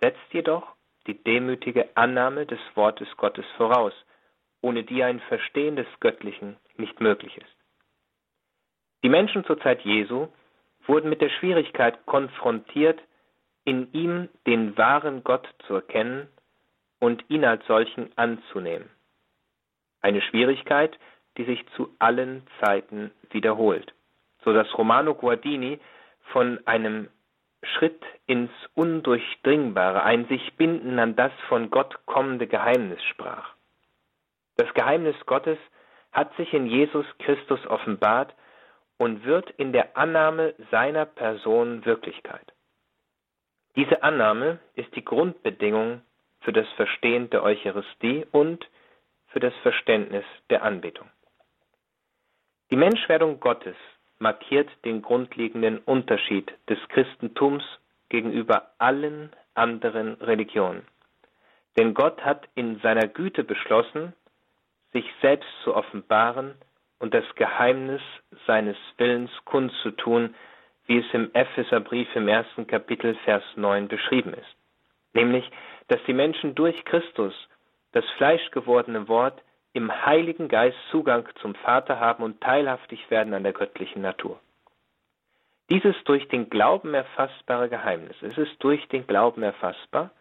setzt 0.01 0.33
jedoch 0.33 0.75
die 1.07 1.23
demütige 1.23 1.89
Annahme 1.95 2.45
des 2.45 2.59
Wortes 2.75 3.07
Gottes 3.17 3.45
voraus 3.55 3.93
ohne 4.61 4.83
die 4.83 5.03
ein 5.03 5.19
Verstehen 5.21 5.75
des 5.75 5.87
Göttlichen 5.99 6.57
nicht 6.77 6.99
möglich 6.99 7.37
ist. 7.37 7.56
Die 9.07 9.11
Menschen 9.11 9.45
zur 9.45 9.57
Zeit 9.61 9.83
Jesu 9.83 10.27
wurden 10.85 11.07
mit 11.09 11.21
der 11.21 11.29
Schwierigkeit 11.29 12.05
konfrontiert, 12.05 12.99
in 13.63 13.89
ihm 13.93 14.27
den 14.45 14.77
wahren 14.77 15.23
Gott 15.23 15.47
zu 15.65 15.75
erkennen 15.75 16.27
und 16.99 17.23
ihn 17.29 17.45
als 17.45 17.65
solchen 17.67 18.09
anzunehmen. 18.17 18.89
Eine 20.01 20.19
Schwierigkeit, 20.19 20.99
die 21.37 21.45
sich 21.45 21.65
zu 21.77 21.89
allen 21.99 22.45
Zeiten 22.59 23.11
wiederholt, 23.29 23.93
so 24.43 24.51
dass 24.51 24.77
Romano 24.77 25.15
Guardini 25.15 25.79
von 26.33 26.59
einem 26.67 27.07
Schritt 27.63 28.03
ins 28.25 28.51
Undurchdringbare, 28.73 30.03
ein 30.03 30.27
sich 30.27 30.57
binden 30.57 30.99
an 30.99 31.15
das 31.15 31.31
von 31.47 31.69
Gott 31.69 31.97
kommende 32.07 32.45
Geheimnis 32.45 33.01
sprach. 33.05 33.53
Das 34.57 34.73
Geheimnis 34.73 35.15
Gottes 35.25 35.59
hat 36.11 36.35
sich 36.35 36.53
in 36.53 36.65
Jesus 36.67 37.05
Christus 37.19 37.65
offenbart 37.67 38.33
und 38.97 39.25
wird 39.25 39.49
in 39.51 39.73
der 39.73 39.95
Annahme 39.97 40.55
seiner 40.71 41.05
Person 41.05 41.85
Wirklichkeit. 41.85 42.53
Diese 43.75 44.01
Annahme 44.01 44.59
ist 44.75 44.95
die 44.95 45.05
Grundbedingung 45.05 46.01
für 46.41 46.51
das 46.51 46.67
Verstehen 46.75 47.29
der 47.29 47.43
Eucharistie 47.43 48.25
und 48.31 48.67
für 49.27 49.39
das 49.39 49.53
Verständnis 49.61 50.25
der 50.49 50.63
Anbetung. 50.63 51.07
Die 52.71 52.75
Menschwerdung 52.75 53.39
Gottes 53.39 53.75
markiert 54.19 54.69
den 54.83 55.01
grundlegenden 55.01 55.77
Unterschied 55.79 56.51
des 56.67 56.79
Christentums 56.89 57.63
gegenüber 58.09 58.71
allen 58.77 59.31
anderen 59.53 60.15
Religionen. 60.15 60.85
Denn 61.77 61.93
Gott 61.93 62.19
hat 62.25 62.47
in 62.55 62.79
seiner 62.79 63.07
Güte 63.07 63.43
beschlossen, 63.43 64.13
sich 64.91 65.05
selbst 65.21 65.49
zu 65.63 65.75
offenbaren 65.75 66.55
und 66.99 67.13
das 67.13 67.25
Geheimnis 67.35 68.01
seines 68.45 68.77
Willens 68.97 69.31
kundzutun, 69.45 70.35
wie 70.85 70.99
es 70.99 71.13
im 71.13 71.29
Epheserbrief 71.33 72.07
im 72.15 72.27
ersten 72.27 72.65
Kapitel 72.65 73.15
Vers 73.25 73.43
9 73.55 73.87
beschrieben 73.87 74.33
ist. 74.33 74.55
Nämlich, 75.13 75.49
dass 75.87 76.03
die 76.05 76.13
Menschen 76.13 76.55
durch 76.55 76.83
Christus, 76.85 77.33
das 77.91 78.05
fleischgewordene 78.17 79.07
Wort, 79.07 79.41
im 79.73 80.05
Heiligen 80.05 80.47
Geist 80.47 80.77
Zugang 80.91 81.27
zum 81.41 81.53
Vater 81.55 81.99
haben 81.99 82.23
und 82.23 82.41
teilhaftig 82.41 83.11
werden 83.11 83.33
an 83.33 83.43
der 83.43 83.53
göttlichen 83.53 84.01
Natur. 84.01 84.39
Dieses 85.69 85.95
durch 86.05 86.27
den 86.29 86.49
Glauben 86.49 86.93
erfassbare 86.93 87.69
Geheimnis, 87.69 88.15
es 88.21 88.37
ist 88.37 88.55
durch 88.59 88.87
den 88.87 89.05
Glauben 89.05 89.43
erfassbar, 89.43 90.11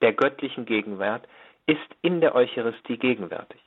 der 0.00 0.14
göttlichen 0.14 0.64
Gegenwart, 0.64 1.28
ist 1.66 1.78
in 2.02 2.20
der 2.20 2.34
Eucharistie 2.34 2.98
gegenwärtig. 2.98 3.60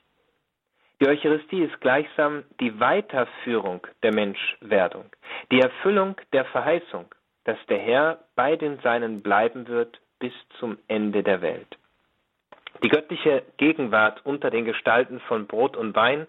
Die 1.00 1.08
Eucharistie 1.08 1.64
ist 1.64 1.80
gleichsam 1.80 2.44
die 2.60 2.80
Weiterführung 2.80 3.86
der 4.02 4.14
Menschwerdung, 4.14 5.06
die 5.52 5.62
Erfüllung 5.62 6.16
der 6.34 6.46
Verheißung, 6.46 7.06
dass 7.44 7.58
der 7.68 7.78
Herr 7.78 8.20
bei 8.36 8.56
den 8.56 8.80
Seinen 8.80 9.22
bleiben 9.22 9.68
wird 9.68 10.00
bis 10.20 10.34
zum 10.60 10.78
Ende 10.88 11.22
der 11.22 11.42
Welt. 11.42 11.78
Die 12.84 12.90
göttliche 12.90 13.44
Gegenwart 13.58 14.26
unter 14.26 14.50
den 14.50 14.66
Gestalten 14.66 15.20
von 15.22 15.46
Brot 15.46 15.78
und 15.78 15.96
Wein 15.96 16.28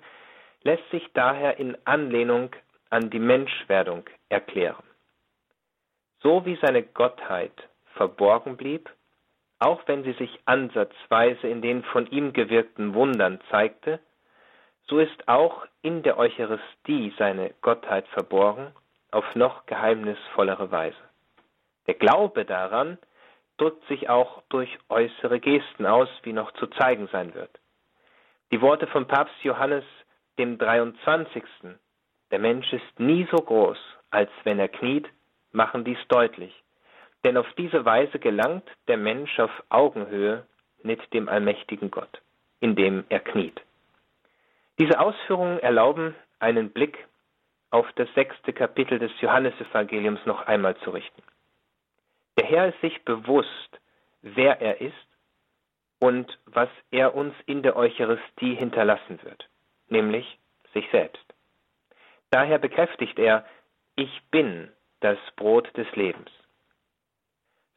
lässt 0.63 0.89
sich 0.91 1.07
daher 1.15 1.59
in 1.59 1.77
Anlehnung 1.87 2.51
an 2.91 3.11
die 3.11 3.19
Menschwerdung 3.19 4.05
erklären. 4.29 4.85
So 6.21 6.45
wie 6.45 6.59
seine 6.61 6.83
Gottheit 6.83 7.53
verborgen 7.95 8.57
blieb, 8.57 8.91
auch 9.59 9.83
wenn 9.87 10.05
sie 10.05 10.13
sich 10.13 10.41
ansatzweise 10.45 11.49
in 11.49 11.63
den 11.63 11.83
von 11.85 12.07
ihm 12.11 12.33
gewirkten 12.33 12.95
Wundern 12.95 13.41
zeigte, 13.51 14.01
so 14.89 14.99
ist 14.99 15.29
auch 15.29 15.67
in 15.83 16.03
der 16.03 16.19
Eucharistie 16.19 17.15
seine 17.19 17.55
Gottheit 17.61 18.07
verborgen 18.09 18.73
auf 19.11 19.35
noch 19.35 19.67
geheimnisvollere 19.67 20.71
Weise. 20.71 20.97
Der 21.87 21.95
Glaube 21.95 22.45
daran 22.45 22.99
drückt 23.59 23.87
sich 23.89 24.09
auch 24.09 24.43
durch 24.49 24.79
äußere 24.89 25.41
Gesten 25.41 25.87
aus, 25.87 26.09
wie 26.23 26.33
noch 26.33 26.53
zu 26.53 26.67
zeigen 26.67 27.09
sein 27.09 27.35
wird. 27.35 27.51
Die 28.51 28.61
Worte 28.61 28.87
von 28.87 29.07
Papst 29.07 29.43
Johannes 29.43 29.85
dem 30.39 30.59
23. 30.59 31.43
Der 32.31 32.39
Mensch 32.39 32.73
ist 32.73 33.01
nie 33.01 33.27
so 33.31 33.39
groß, 33.39 33.79
als 34.11 34.31
wenn 34.45 34.59
er 34.59 34.69
kniet, 34.69 35.09
machen 35.53 35.85
dies 35.85 35.99
deutlich. 36.09 36.55
Denn 37.25 37.37
auf 37.37 37.47
diese 37.57 37.85
Weise 37.85 38.19
gelangt 38.19 38.69
der 38.87 38.97
Mensch 38.97 39.39
auf 39.41 39.51
Augenhöhe 39.69 40.47
mit 40.83 41.13
dem 41.13 41.29
allmächtigen 41.29 41.91
Gott, 41.91 42.23
indem 42.61 43.05
er 43.09 43.21
kniet. 43.21 43.61
Diese 44.79 45.01
Ausführungen 45.01 45.59
erlauben, 45.59 46.15
einen 46.39 46.71
Blick 46.71 47.07
auf 47.71 47.87
das 47.97 48.09
sechste 48.15 48.53
Kapitel 48.53 48.99
des 48.99 49.11
Johannesevangeliums 49.21 50.25
noch 50.25 50.47
einmal 50.47 50.77
zu 50.79 50.91
richten. 50.91 51.23
Der 52.39 52.47
Herr 52.47 52.69
ist 52.69 52.81
sich 52.81 53.05
bewusst, 53.05 53.81
wer 54.23 54.61
er 54.61 54.81
ist 54.81 54.95
und 55.99 56.39
was 56.47 56.69
er 56.91 57.15
uns 57.15 57.35
in 57.47 57.63
der 57.63 57.77
Eucharistie 57.77 58.55
hinterlassen 58.55 59.19
wird, 59.23 59.49
nämlich 59.89 60.39
sich 60.73 60.89
selbst. 60.93 61.25
Daher 62.31 62.59
bekräftigt 62.59 63.19
er, 63.19 63.45
ich 63.97 64.23
bin 64.31 64.71
das 65.01 65.19
Brot 65.37 65.77
des 65.77 65.91
Lebens. 65.97 66.31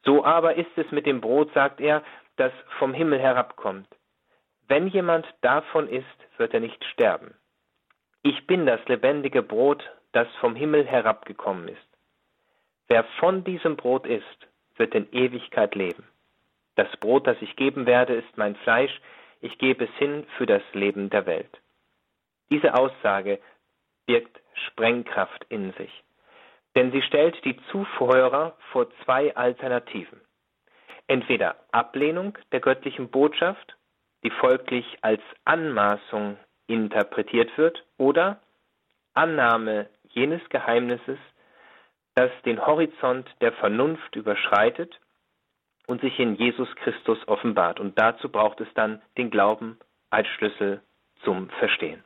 So 0.04 0.24
aber 0.24 0.54
ist 0.54 0.76
es 0.76 0.90
mit 0.90 1.06
dem 1.06 1.20
Brot, 1.20 1.52
sagt 1.54 1.80
er, 1.80 2.02
das 2.36 2.52
vom 2.78 2.94
Himmel 2.94 3.18
herabkommt. 3.18 3.88
Wenn 4.68 4.86
jemand 4.86 5.26
davon 5.40 5.88
isst, 5.88 6.06
wird 6.42 6.54
er 6.54 6.60
nicht 6.60 6.84
sterben. 6.86 7.34
Ich 8.24 8.48
bin 8.48 8.66
das 8.66 8.84
lebendige 8.88 9.42
Brot, 9.42 9.88
das 10.10 10.26
vom 10.40 10.56
Himmel 10.56 10.84
herabgekommen 10.84 11.68
ist. 11.68 11.88
Wer 12.88 13.04
von 13.20 13.44
diesem 13.44 13.76
Brot 13.76 14.06
isst, 14.06 14.48
wird 14.76 14.92
in 14.96 15.06
Ewigkeit 15.12 15.76
leben. 15.76 16.04
Das 16.74 16.88
Brot, 16.96 17.28
das 17.28 17.36
ich 17.40 17.54
geben 17.54 17.86
werde, 17.86 18.14
ist 18.14 18.36
mein 18.36 18.56
Fleisch, 18.56 19.00
ich 19.40 19.56
gebe 19.58 19.84
es 19.84 19.90
hin 19.98 20.26
für 20.36 20.46
das 20.46 20.62
Leben 20.72 21.10
der 21.10 21.26
Welt. 21.26 21.60
Diese 22.50 22.74
Aussage 22.74 23.38
birgt 24.06 24.40
Sprengkraft 24.66 25.46
in 25.48 25.72
sich, 25.74 25.92
denn 26.74 26.90
sie 26.90 27.02
stellt 27.02 27.36
die 27.44 27.56
Zuhörer 27.70 28.56
vor 28.72 28.88
zwei 29.04 29.36
Alternativen. 29.36 30.20
Entweder 31.06 31.54
Ablehnung 31.70 32.36
der 32.50 32.60
göttlichen 32.60 33.10
Botschaft 33.10 33.76
die 34.22 34.30
folglich 34.30 34.86
als 35.02 35.22
Anmaßung 35.44 36.36
interpretiert 36.66 37.56
wird, 37.58 37.84
oder 37.98 38.40
Annahme 39.14 39.88
jenes 40.10 40.40
Geheimnisses, 40.48 41.18
das 42.14 42.30
den 42.44 42.64
Horizont 42.64 43.28
der 43.40 43.52
Vernunft 43.52 44.16
überschreitet 44.16 44.98
und 45.86 46.00
sich 46.00 46.18
in 46.18 46.36
Jesus 46.36 46.68
Christus 46.76 47.18
offenbart. 47.26 47.80
Und 47.80 47.98
dazu 47.98 48.28
braucht 48.28 48.60
es 48.60 48.68
dann 48.74 49.02
den 49.16 49.30
Glauben 49.30 49.78
als 50.10 50.28
Schlüssel 50.28 50.82
zum 51.24 51.48
Verstehen. 51.58 52.02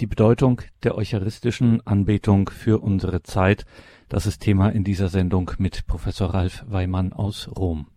Die 0.00 0.06
Bedeutung 0.06 0.60
der 0.82 0.96
eucharistischen 0.96 1.86
Anbetung 1.86 2.48
für 2.48 2.82
unsere 2.82 3.22
Zeit, 3.22 3.64
das 4.08 4.26
ist 4.26 4.40
Thema 4.40 4.70
in 4.70 4.82
dieser 4.82 5.08
Sendung 5.08 5.52
mit 5.58 5.86
Professor 5.86 6.34
Ralf 6.34 6.64
Weimann 6.66 7.12
aus 7.12 7.48
Rom. 7.56 7.93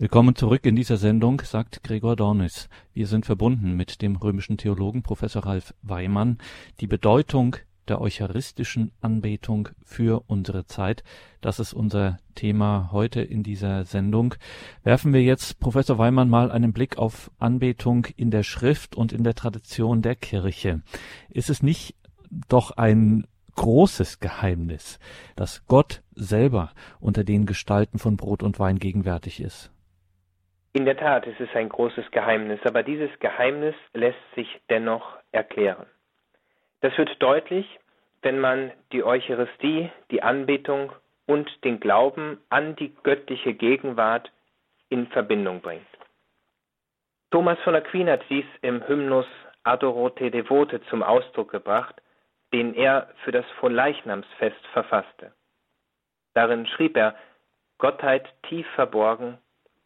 Willkommen 0.00 0.34
zurück 0.34 0.64
in 0.64 0.76
dieser 0.76 0.96
Sendung, 0.96 1.42
sagt 1.42 1.84
Gregor 1.84 2.16
Dornis. 2.16 2.70
Wir 2.94 3.06
sind 3.06 3.26
verbunden 3.26 3.76
mit 3.76 4.00
dem 4.00 4.16
römischen 4.16 4.56
Theologen 4.56 5.02
Professor 5.02 5.44
Ralf 5.44 5.74
Weimann. 5.82 6.38
Die 6.80 6.86
Bedeutung 6.86 7.56
der 7.86 8.00
eucharistischen 8.00 8.92
Anbetung 9.02 9.68
für 9.84 10.24
unsere 10.26 10.64
Zeit, 10.64 11.04
das 11.42 11.60
ist 11.60 11.74
unser 11.74 12.18
Thema 12.34 12.88
heute 12.92 13.20
in 13.20 13.42
dieser 13.42 13.84
Sendung. 13.84 14.36
Werfen 14.84 15.12
wir 15.12 15.22
jetzt, 15.22 15.60
Professor 15.60 15.98
Weimann, 15.98 16.30
mal 16.30 16.50
einen 16.50 16.72
Blick 16.72 16.96
auf 16.96 17.30
Anbetung 17.38 18.06
in 18.16 18.30
der 18.30 18.42
Schrift 18.42 18.96
und 18.96 19.12
in 19.12 19.22
der 19.22 19.34
Tradition 19.34 20.00
der 20.00 20.16
Kirche. 20.16 20.80
Ist 21.28 21.50
es 21.50 21.62
nicht 21.62 21.94
doch 22.48 22.70
ein 22.70 23.26
großes 23.54 24.18
Geheimnis, 24.18 24.98
dass 25.36 25.66
Gott 25.66 26.02
selber 26.14 26.70
unter 27.00 27.22
den 27.22 27.44
Gestalten 27.44 27.98
von 27.98 28.16
Brot 28.16 28.42
und 28.42 28.58
Wein 28.58 28.78
gegenwärtig 28.78 29.42
ist? 29.42 29.70
In 30.72 30.84
der 30.84 30.96
Tat, 30.96 31.26
es 31.26 31.38
ist 31.40 31.54
ein 31.56 31.68
großes 31.68 32.10
Geheimnis, 32.12 32.60
aber 32.64 32.84
dieses 32.84 33.10
Geheimnis 33.18 33.74
lässt 33.92 34.18
sich 34.36 34.60
dennoch 34.70 35.18
erklären. 35.32 35.86
Das 36.80 36.96
wird 36.96 37.20
deutlich, 37.20 37.66
wenn 38.22 38.38
man 38.38 38.72
die 38.92 39.02
Eucharistie, 39.02 39.90
die 40.10 40.22
Anbetung 40.22 40.92
und 41.26 41.48
den 41.64 41.80
Glauben 41.80 42.40
an 42.50 42.76
die 42.76 42.94
göttliche 43.02 43.54
Gegenwart 43.54 44.30
in 44.88 45.08
Verbindung 45.08 45.60
bringt. 45.60 45.86
Thomas 47.30 47.58
von 47.60 47.74
Aquin 47.74 48.08
hat 48.08 48.22
dies 48.28 48.46
im 48.62 48.86
Hymnus 48.86 49.26
Adorote 49.62 50.30
Devote 50.30 50.80
zum 50.82 51.02
Ausdruck 51.02 51.50
gebracht, 51.50 52.00
den 52.52 52.74
er 52.74 53.10
für 53.24 53.32
das 53.32 53.44
Fronleichnamsfest 53.58 54.66
verfasste. 54.72 55.32
Darin 56.34 56.66
schrieb 56.66 56.96
er, 56.96 57.14
Gottheit 57.78 58.28
tief 58.48 58.66
verborgen, 58.74 59.38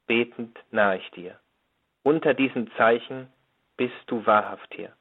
betend 0.07 0.59
nahe 0.71 0.99
ich 0.99 1.11
dir. 1.13 1.39
Unter 2.03 2.35
diesen 2.35 2.71
Zeichen 2.77 3.33
bist 3.77 3.95
du 4.07 4.25
wahrhaft 4.27 4.73
hier. 4.75 4.93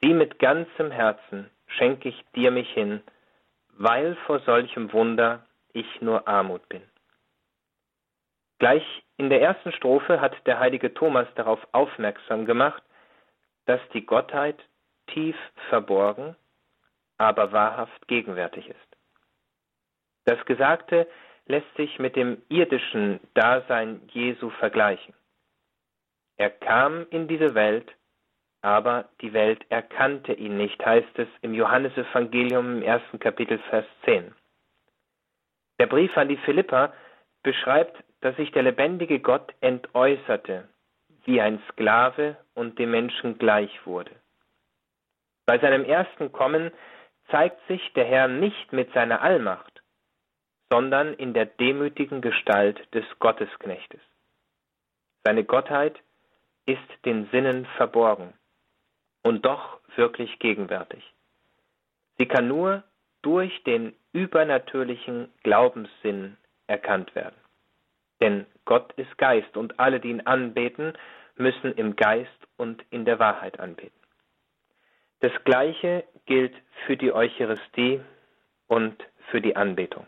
Sieh 0.00 0.14
mit 0.14 0.38
ganzem 0.38 0.90
Herzen 0.90 1.50
schenke 1.66 2.08
ich 2.08 2.24
dir 2.34 2.50
mich 2.50 2.70
hin, 2.72 3.02
weil 3.70 4.16
vor 4.26 4.40
solchem 4.40 4.92
Wunder 4.92 5.46
ich 5.72 6.00
nur 6.00 6.28
Armut 6.28 6.68
bin. 6.68 6.82
Gleich 8.58 8.84
in 9.16 9.30
der 9.30 9.40
ersten 9.40 9.72
Strophe 9.72 10.20
hat 10.20 10.34
der 10.46 10.58
heilige 10.58 10.92
Thomas 10.94 11.26
darauf 11.34 11.66
aufmerksam 11.72 12.46
gemacht, 12.46 12.82
dass 13.66 13.80
die 13.92 14.04
Gottheit 14.04 14.58
tief 15.08 15.36
verborgen, 15.68 16.36
aber 17.18 17.52
wahrhaft 17.52 18.06
gegenwärtig 18.08 18.68
ist. 18.68 18.78
Das 20.24 20.44
Gesagte 20.46 21.08
lässt 21.46 21.74
sich 21.76 21.98
mit 21.98 22.16
dem 22.16 22.42
irdischen 22.48 23.20
Dasein 23.34 24.00
Jesu 24.12 24.50
vergleichen. 24.50 25.14
Er 26.36 26.50
kam 26.50 27.06
in 27.10 27.28
diese 27.28 27.54
Welt, 27.54 27.92
aber 28.62 29.08
die 29.20 29.32
Welt 29.32 29.64
erkannte 29.68 30.32
ihn 30.32 30.56
nicht, 30.56 30.84
heißt 30.84 31.18
es 31.18 31.28
im 31.40 31.54
Johannesevangelium 31.54 32.78
im 32.78 32.82
ersten 32.82 33.18
Kapitel 33.18 33.58
Vers 33.70 33.86
10. 34.04 34.34
Der 35.78 35.86
Brief 35.86 36.16
an 36.16 36.28
die 36.28 36.36
Philippa 36.36 36.92
beschreibt, 37.42 38.02
dass 38.20 38.36
sich 38.36 38.52
der 38.52 38.62
lebendige 38.62 39.18
Gott 39.18 39.52
entäußerte, 39.60 40.68
wie 41.24 41.40
ein 41.40 41.60
Sklave 41.70 42.36
und 42.54 42.78
dem 42.78 42.92
Menschen 42.92 43.38
gleich 43.38 43.84
wurde. 43.84 44.12
Bei 45.44 45.58
seinem 45.58 45.84
ersten 45.84 46.30
Kommen 46.30 46.70
zeigt 47.30 47.66
sich 47.66 47.92
der 47.94 48.04
Herr 48.04 48.28
nicht 48.28 48.72
mit 48.72 48.92
seiner 48.92 49.22
Allmacht, 49.22 49.71
sondern 50.72 51.12
in 51.12 51.34
der 51.34 51.44
demütigen 51.44 52.22
Gestalt 52.22 52.80
des 52.94 53.04
Gottesknechtes. 53.18 54.00
Seine 55.22 55.44
Gottheit 55.44 56.00
ist 56.64 56.80
den 57.04 57.28
Sinnen 57.30 57.66
verborgen 57.76 58.32
und 59.22 59.44
doch 59.44 59.80
wirklich 59.96 60.38
gegenwärtig. 60.38 61.04
Sie 62.16 62.24
kann 62.24 62.48
nur 62.48 62.84
durch 63.20 63.62
den 63.64 63.92
übernatürlichen 64.14 65.30
Glaubenssinn 65.42 66.38
erkannt 66.68 67.14
werden. 67.14 67.36
Denn 68.22 68.46
Gott 68.64 68.94
ist 68.94 69.18
Geist 69.18 69.58
und 69.58 69.78
alle, 69.78 70.00
die 70.00 70.08
ihn 70.08 70.22
anbeten, 70.22 70.94
müssen 71.36 71.74
im 71.74 71.96
Geist 71.96 72.48
und 72.56 72.82
in 72.88 73.04
der 73.04 73.18
Wahrheit 73.18 73.60
anbeten. 73.60 74.00
Das 75.20 75.32
Gleiche 75.44 76.04
gilt 76.24 76.54
für 76.86 76.96
die 76.96 77.12
Eucharistie 77.12 78.00
und 78.68 78.96
für 79.30 79.42
die 79.42 79.54
Anbetung. 79.54 80.06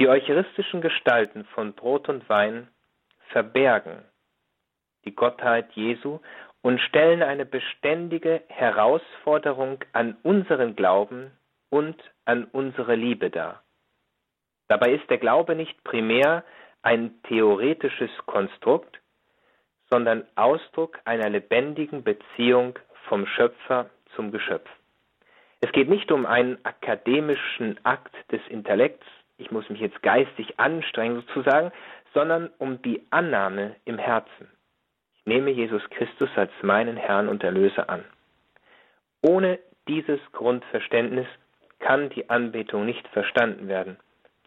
Die 0.00 0.08
eucharistischen 0.08 0.80
Gestalten 0.80 1.44
von 1.54 1.74
Brot 1.74 2.08
und 2.08 2.26
Wein 2.30 2.68
verbergen 3.28 4.02
die 5.04 5.14
Gottheit 5.14 5.70
Jesu 5.72 6.20
und 6.62 6.80
stellen 6.80 7.22
eine 7.22 7.44
beständige 7.44 8.42
Herausforderung 8.48 9.84
an 9.92 10.16
unseren 10.22 10.74
Glauben 10.74 11.32
und 11.68 12.02
an 12.24 12.44
unsere 12.44 12.94
Liebe 12.94 13.28
dar. 13.28 13.62
Dabei 14.68 14.94
ist 14.94 15.08
der 15.10 15.18
Glaube 15.18 15.54
nicht 15.54 15.84
primär 15.84 16.44
ein 16.80 17.22
theoretisches 17.24 18.10
Konstrukt, 18.24 18.98
sondern 19.90 20.26
Ausdruck 20.34 20.98
einer 21.04 21.28
lebendigen 21.28 22.04
Beziehung 22.04 22.78
vom 23.06 23.26
Schöpfer 23.26 23.90
zum 24.16 24.32
Geschöpf. 24.32 24.70
Es 25.60 25.70
geht 25.72 25.90
nicht 25.90 26.10
um 26.10 26.24
einen 26.24 26.56
akademischen 26.64 27.78
Akt 27.84 28.14
des 28.32 28.40
Intellekts, 28.48 29.06
ich 29.40 29.50
muss 29.50 29.68
mich 29.70 29.80
jetzt 29.80 30.02
geistig 30.02 30.58
anstrengen 30.58 31.22
sozusagen, 31.26 31.72
sondern 32.14 32.50
um 32.58 32.82
die 32.82 33.06
Annahme 33.10 33.76
im 33.84 33.98
Herzen. 33.98 34.48
Ich 35.14 35.26
nehme 35.26 35.50
Jesus 35.50 35.82
Christus 35.90 36.30
als 36.36 36.52
meinen 36.62 36.96
Herrn 36.96 37.28
und 37.28 37.42
Erlöser 37.42 37.88
an. 37.88 38.04
Ohne 39.22 39.58
dieses 39.88 40.20
Grundverständnis 40.32 41.26
kann 41.78 42.10
die 42.10 42.28
Anbetung 42.30 42.86
nicht 42.86 43.06
verstanden 43.08 43.68
werden, 43.68 43.96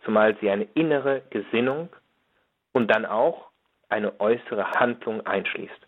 zumal 0.04 0.36
sie 0.40 0.50
eine 0.50 0.68
innere 0.74 1.22
Gesinnung 1.30 1.90
und 2.72 2.88
dann 2.88 3.06
auch 3.06 3.50
eine 3.90 4.20
äußere 4.20 4.72
Handlung 4.72 5.26
einschließt. 5.26 5.88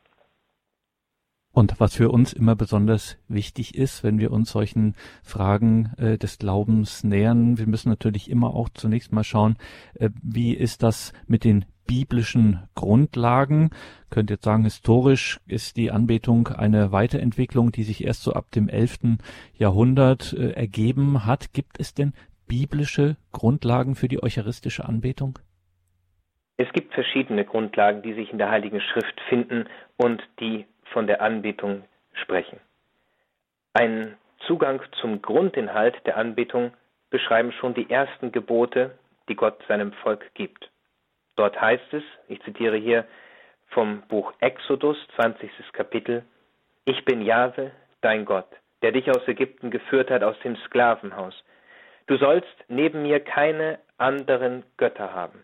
Und 1.56 1.80
was 1.80 1.96
für 1.96 2.10
uns 2.10 2.34
immer 2.34 2.54
besonders 2.58 3.18
wichtig 3.30 3.76
ist, 3.76 4.04
wenn 4.04 4.20
wir 4.20 4.32
uns 4.32 4.52
solchen 4.52 4.94
Fragen 5.24 5.94
äh, 5.98 6.18
des 6.18 6.38
Glaubens 6.38 7.06
nähern, 7.06 7.58
wir 7.58 7.66
müssen 7.66 7.88
natürlich 7.88 8.30
immer 8.30 8.54
auch 8.54 8.68
zunächst 8.68 9.14
mal 9.14 9.24
schauen, 9.24 9.56
äh, 9.94 10.10
wie 10.22 10.54
ist 10.54 10.84
das 10.84 11.14
mit 11.28 11.46
den 11.46 11.64
biblischen 11.88 12.68
Grundlagen. 12.76 13.70
Könnt 14.10 14.32
jetzt 14.32 14.44
sagen, 14.44 14.66
historisch 14.66 15.40
ist 15.48 15.78
die 15.78 15.92
Anbetung 15.92 16.50
eine 16.50 16.92
Weiterentwicklung, 16.92 17.72
die 17.72 17.84
sich 17.84 18.04
erst 18.04 18.24
so 18.24 18.34
ab 18.34 18.52
dem 18.52 18.68
11. 18.68 19.20
Jahrhundert 19.54 20.34
äh, 20.34 20.50
ergeben 20.52 21.26
hat. 21.26 21.54
Gibt 21.54 21.80
es 21.80 21.94
denn 21.94 22.12
biblische 22.50 23.16
Grundlagen 23.32 23.96
für 23.96 24.10
die 24.10 24.22
eucharistische 24.22 24.84
Anbetung? 24.84 25.40
Es 26.58 26.68
gibt 26.74 26.94
verschiedene 26.94 27.46
Grundlagen, 27.46 28.02
die 28.02 28.14
sich 28.14 28.30
in 28.34 28.40
der 28.40 28.50
Heiligen 28.50 28.82
Schrift 28.82 29.22
finden 29.30 29.70
und 29.96 30.22
die 30.42 30.66
von 30.92 31.08
der 31.08 31.22
Anbetung 31.22 31.84
sprechen. 32.14 32.60
Ein 33.74 34.18
Zugang 34.48 34.82
zum 35.02 35.22
Grundinhalt 35.22 35.96
der 36.06 36.18
Anbetung 36.18 36.74
beschreiben 37.10 37.52
schon 37.52 37.74
die 37.74 37.90
ersten 37.90 38.32
Gebote, 38.32 38.98
die 39.28 39.36
Gott 39.36 39.62
seinem 39.68 39.92
Volk 39.94 40.34
gibt. 40.34 40.70
Dort 41.36 41.60
heißt 41.60 41.94
es, 41.94 42.04
ich 42.28 42.42
zitiere 42.44 42.78
hier 42.78 43.06
vom 43.68 44.02
Buch 44.08 44.34
Exodus, 44.40 44.98
20. 45.16 45.50
Kapitel, 45.74 46.24
Ich 46.86 47.04
bin 47.04 47.22
Jahwe, 47.22 47.72
dein 48.02 48.26
Gott, 48.26 48.48
der 48.82 48.92
dich 48.92 49.10
aus 49.10 49.28
Ägypten 49.28 49.72
geführt 49.72 50.10
hat, 50.12 50.24
aus 50.24 50.40
dem 50.44 50.56
Sklavenhaus. 50.58 51.34
Du 52.08 52.18
sollst 52.18 52.56
neben 52.68 53.02
mir 53.02 53.20
keine 53.20 53.80
anderen 53.98 54.64
Götter 54.78 55.14
haben. 55.14 55.44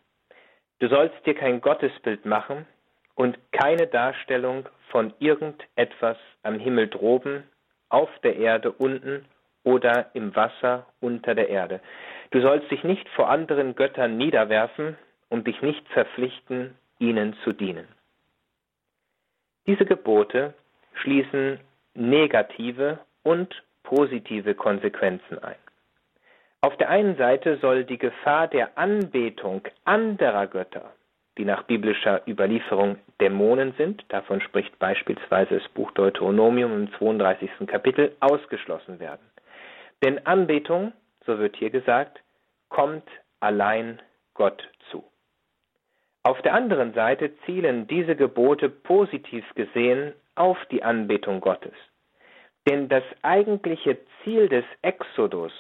Du 0.80 0.88
sollst 0.88 1.26
dir 1.26 1.36
kein 1.36 1.62
Gottesbild 1.62 2.26
machen 2.26 2.68
und 3.22 3.38
keine 3.52 3.86
Darstellung 3.86 4.68
von 4.90 5.14
irgendetwas 5.20 6.18
am 6.42 6.58
Himmel 6.58 6.88
droben, 6.88 7.44
auf 7.90 8.10
der 8.24 8.36
Erde 8.38 8.72
unten 8.72 9.26
oder 9.64 10.10
im 10.16 10.36
Wasser 10.36 10.88
unter 11.02 11.36
der 11.36 11.48
Erde. 11.50 11.82
Du 12.32 12.42
sollst 12.42 12.72
dich 12.72 12.84
nicht 12.84 13.08
vor 13.10 13.30
anderen 13.30 13.76
Göttern 13.76 14.18
niederwerfen 14.18 14.98
und 15.30 15.46
dich 15.46 15.62
nicht 15.62 15.88
verpflichten, 15.90 16.76
ihnen 16.98 17.36
zu 17.44 17.54
dienen. 17.54 17.88
Diese 19.68 19.86
Gebote 19.86 20.56
schließen 20.96 21.60
negative 21.94 22.98
und 23.22 23.54
positive 23.84 24.56
Konsequenzen 24.56 25.38
ein. 25.38 25.62
Auf 26.62 26.76
der 26.78 26.90
einen 26.90 27.18
Seite 27.18 27.58
soll 27.58 27.84
die 27.84 28.00
Gefahr 28.00 28.48
der 28.48 28.80
Anbetung 28.80 29.62
anderer 29.86 30.48
Götter, 30.48 30.92
die 31.38 31.46
nach 31.46 31.64
biblischer 31.64 32.22
Überlieferung 32.28 32.98
Dämonen 33.20 33.74
sind, 33.78 34.04
davon 34.10 34.42
spricht 34.42 34.78
beispielsweise 34.80 35.60
das 35.60 35.68
Buch 35.70 35.92
Deuteronomium 35.92 36.74
im 36.74 36.94
32. 36.94 37.50
Kapitel, 37.68 38.16
ausgeschlossen 38.20 39.00
werden. 39.00 39.26
Denn 40.04 40.26
Anbetung, 40.26 40.94
so 41.26 41.40
wird 41.40 41.56
hier 41.56 41.70
gesagt, 41.70 42.22
kommt 42.70 43.08
allein 43.40 44.02
Gott 44.34 44.68
zu. 44.90 45.04
Auf 46.24 46.42
der 46.42 46.54
anderen 46.54 46.94
Seite 46.94 47.32
zielen 47.46 47.88
diese 47.88 48.16
Gebote 48.16 48.70
positiv 48.70 49.46
gesehen 49.56 50.14
auf 50.36 50.58
die 50.70 50.84
Anbetung 50.84 51.42
Gottes. 51.42 51.74
Denn 52.70 52.90
das 52.90 53.04
eigentliche 53.24 53.98
Ziel 54.24 54.48
des 54.48 54.66
Exodus 54.82 55.52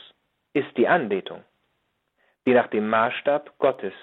ist 0.53 0.77
die 0.77 0.87
Anbetung, 0.87 1.43
die 2.45 2.53
nach 2.53 2.67
dem 2.67 2.89
Maßstab 2.89 3.57
Gottes 3.57 3.93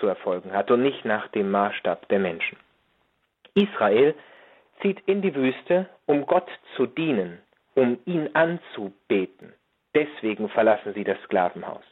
zu 0.00 0.06
erfolgen 0.06 0.52
hat 0.52 0.70
und 0.70 0.82
nicht 0.82 1.04
nach 1.04 1.28
dem 1.28 1.50
Maßstab 1.50 2.08
der 2.08 2.18
Menschen. 2.18 2.56
Israel 3.54 4.14
zieht 4.80 5.00
in 5.06 5.22
die 5.22 5.34
Wüste, 5.34 5.88
um 6.06 6.26
Gott 6.26 6.48
zu 6.76 6.86
dienen, 6.86 7.40
um 7.74 7.98
ihn 8.04 8.30
anzubeten. 8.34 9.52
Deswegen 9.94 10.48
verlassen 10.48 10.94
sie 10.94 11.04
das 11.04 11.20
Sklavenhaus. 11.22 11.84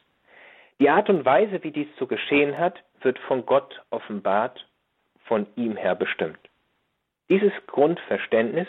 Die 0.79 0.89
Art 0.89 1.09
und 1.09 1.25
Weise, 1.25 1.63
wie 1.63 1.71
dies 1.71 1.87
zu 1.97 2.07
geschehen 2.07 2.57
hat, 2.57 2.81
wird 3.01 3.17
von 3.19 3.45
Gott 3.45 3.81
offenbart, 3.89 4.67
von 5.25 5.47
ihm 5.55 5.75
her 5.75 5.95
bestimmt. 5.95 6.39
Dieses 7.29 7.51
Grundverständnis 7.65 8.67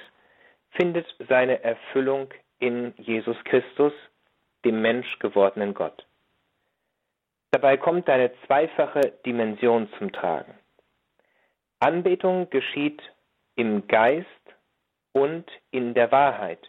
findet 0.70 1.06
seine 1.28 1.62
Erfüllung 1.62 2.28
in 2.58 2.94
Jesus 2.96 3.36
Christus, 3.44 3.92
dem 4.64 4.82
Mensch 4.82 5.18
gewordenen 5.20 5.74
Gott. 5.74 6.07
Dabei 7.50 7.76
kommt 7.76 8.08
eine 8.10 8.30
zweifache 8.46 9.12
Dimension 9.24 9.88
zum 9.98 10.12
Tragen. 10.12 10.54
Anbetung 11.80 12.50
geschieht 12.50 13.00
im 13.56 13.86
Geist 13.88 14.26
und 15.12 15.50
in 15.70 15.94
der 15.94 16.12
Wahrheit. 16.12 16.60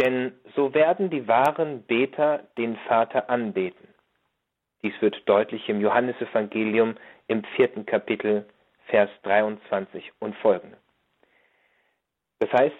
Denn 0.00 0.32
so 0.54 0.74
werden 0.74 1.10
die 1.10 1.28
wahren 1.28 1.82
Beter 1.82 2.44
den 2.58 2.76
Vater 2.88 3.30
anbeten. 3.30 3.88
Dies 4.82 4.94
wird 5.00 5.28
deutlich 5.28 5.68
im 5.68 5.80
Johannesevangelium 5.80 6.96
im 7.26 7.44
vierten 7.56 7.84
Kapitel, 7.86 8.46
Vers 8.86 9.10
23 9.22 10.12
und 10.18 10.34
folgende. 10.36 10.78
Das 12.38 12.50
heißt, 12.52 12.74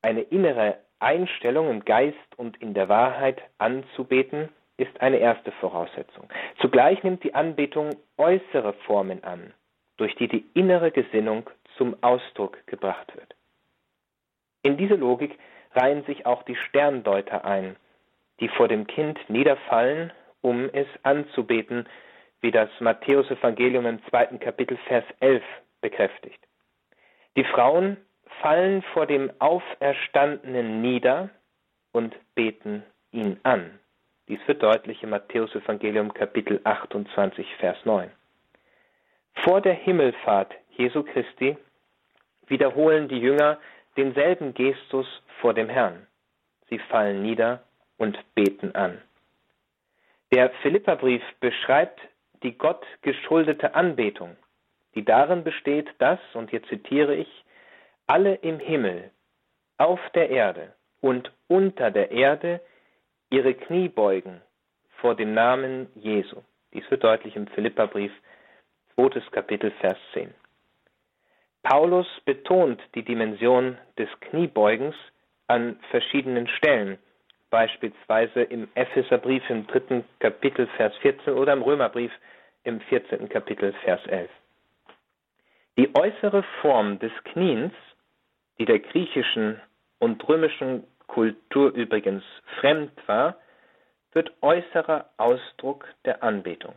eine 0.00 0.22
innere 0.22 0.78
Einstellung 1.00 1.68
im 1.70 1.84
Geist 1.84 2.16
und 2.36 2.56
in 2.62 2.74
der 2.74 2.88
Wahrheit 2.88 3.42
anzubeten, 3.58 4.48
ist 4.82 5.00
eine 5.00 5.18
erste 5.18 5.52
Voraussetzung. 5.52 6.28
Zugleich 6.60 7.02
nimmt 7.02 7.22
die 7.24 7.34
Anbetung 7.34 7.90
äußere 8.16 8.72
Formen 8.84 9.22
an, 9.24 9.54
durch 9.96 10.14
die 10.16 10.28
die 10.28 10.44
innere 10.54 10.90
Gesinnung 10.90 11.48
zum 11.76 11.96
Ausdruck 12.02 12.66
gebracht 12.66 13.14
wird. 13.16 13.34
In 14.62 14.76
diese 14.76 14.94
Logik 14.94 15.38
reihen 15.74 16.04
sich 16.04 16.26
auch 16.26 16.42
die 16.42 16.56
Sterndeuter 16.56 17.44
ein, 17.44 17.76
die 18.40 18.48
vor 18.48 18.68
dem 18.68 18.86
Kind 18.86 19.18
niederfallen, 19.28 20.12
um 20.40 20.68
es 20.72 20.86
anzubeten, 21.02 21.88
wie 22.40 22.50
das 22.50 22.68
Matthäusevangelium 22.80 23.86
im 23.86 24.04
zweiten 24.06 24.40
Kapitel 24.40 24.76
Vers 24.88 25.04
11 25.20 25.42
bekräftigt. 25.80 26.40
Die 27.36 27.44
Frauen 27.44 27.96
fallen 28.40 28.82
vor 28.92 29.06
dem 29.06 29.30
Auferstandenen 29.38 30.82
nieder 30.82 31.30
und 31.92 32.14
beten 32.34 32.82
ihn 33.12 33.38
an. 33.44 33.78
Dies 34.32 34.40
wird 34.48 34.62
deutlich 34.62 35.02
im 35.02 35.10
Matthäusevangelium 35.10 36.14
Kapitel 36.14 36.58
28 36.64 37.46
Vers 37.56 37.76
9. 37.84 38.10
Vor 39.44 39.60
der 39.60 39.74
Himmelfahrt 39.74 40.54
Jesu 40.70 41.02
Christi 41.02 41.58
wiederholen 42.46 43.08
die 43.08 43.18
Jünger 43.18 43.58
denselben 43.98 44.54
Gestus 44.54 45.06
vor 45.42 45.52
dem 45.52 45.68
Herrn. 45.68 46.06
Sie 46.70 46.78
fallen 46.78 47.20
nieder 47.20 47.62
und 47.98 48.16
beten 48.34 48.74
an. 48.74 49.02
Der 50.32 50.48
Philipperbrief 50.62 51.22
beschreibt 51.40 52.00
die 52.42 52.56
Gott 52.56 52.86
geschuldete 53.02 53.74
Anbetung, 53.74 54.38
die 54.94 55.04
darin 55.04 55.44
besteht, 55.44 55.90
dass, 55.98 56.20
und 56.32 56.48
hier 56.48 56.62
zitiere 56.62 57.16
ich, 57.16 57.44
alle 58.06 58.36
im 58.36 58.58
Himmel, 58.60 59.10
auf 59.76 60.00
der 60.14 60.30
Erde 60.30 60.72
und 61.02 61.30
unter 61.48 61.90
der 61.90 62.12
Erde 62.12 62.62
ihre 63.32 63.54
Knie 63.54 63.88
beugen 63.88 64.42
vor 65.00 65.14
dem 65.14 65.32
Namen 65.32 65.88
Jesu. 65.94 66.42
Dies 66.74 66.88
wird 66.90 67.02
deutlich 67.02 67.34
im 67.34 67.46
Philipperbrief, 67.48 68.12
zweites 68.94 69.28
Kapitel, 69.32 69.70
Vers 69.80 69.96
10. 70.12 70.32
Paulus 71.62 72.06
betont 72.26 72.80
die 72.94 73.02
Dimension 73.02 73.78
des 73.98 74.08
Kniebeugens 74.20 74.94
an 75.46 75.78
verschiedenen 75.90 76.46
Stellen, 76.46 76.98
beispielsweise 77.50 78.42
im 78.42 78.68
Epheserbrief 78.74 79.48
im 79.48 79.66
dritten 79.66 80.04
Kapitel 80.18 80.66
Vers 80.76 80.94
14 80.98 81.32
oder 81.32 81.54
im 81.54 81.62
Römerbrief 81.62 82.12
im 82.64 82.80
14. 82.82 83.28
Kapitel 83.30 83.72
Vers 83.84 84.00
11. 84.06 84.30
Die 85.78 85.94
äußere 85.94 86.42
Form 86.60 86.98
des 86.98 87.12
Kniens, 87.24 87.72
die 88.58 88.66
der 88.66 88.78
griechischen 88.78 89.58
und 90.00 90.28
römischen 90.28 90.84
Kultur 91.12 91.74
übrigens 91.74 92.24
fremd 92.58 92.90
war, 93.06 93.36
wird 94.12 94.32
äußerer 94.40 95.10
Ausdruck 95.18 95.86
der 96.06 96.22
Anbetung. 96.22 96.74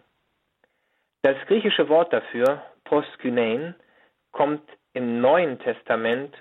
Das 1.22 1.38
griechische 1.48 1.88
Wort 1.88 2.12
dafür, 2.12 2.62
proskynein, 2.84 3.76
kommt 4.34 4.62
im 4.92 5.22
Neuen 5.22 5.58
Testament 5.60 6.36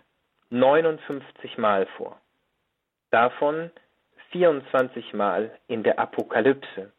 59 0.51 1.57
Mal 1.57 1.87
vor. 1.97 2.21
Davon 3.11 3.71
24 4.33 5.13
Mal 5.13 5.57
in 5.69 5.85
der 5.85 6.01
Apokalypse, 6.01 6.93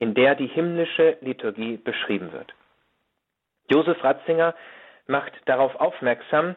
in 0.00 0.14
der 0.14 0.34
die 0.34 0.48
himmlische 0.48 1.16
Liturgie 1.20 1.76
beschrieben 1.76 2.32
wird. 2.32 2.52
Josef 3.70 4.02
Ratzinger 4.02 4.56
macht 5.06 5.32
darauf 5.44 5.76
aufmerksam, 5.76 6.56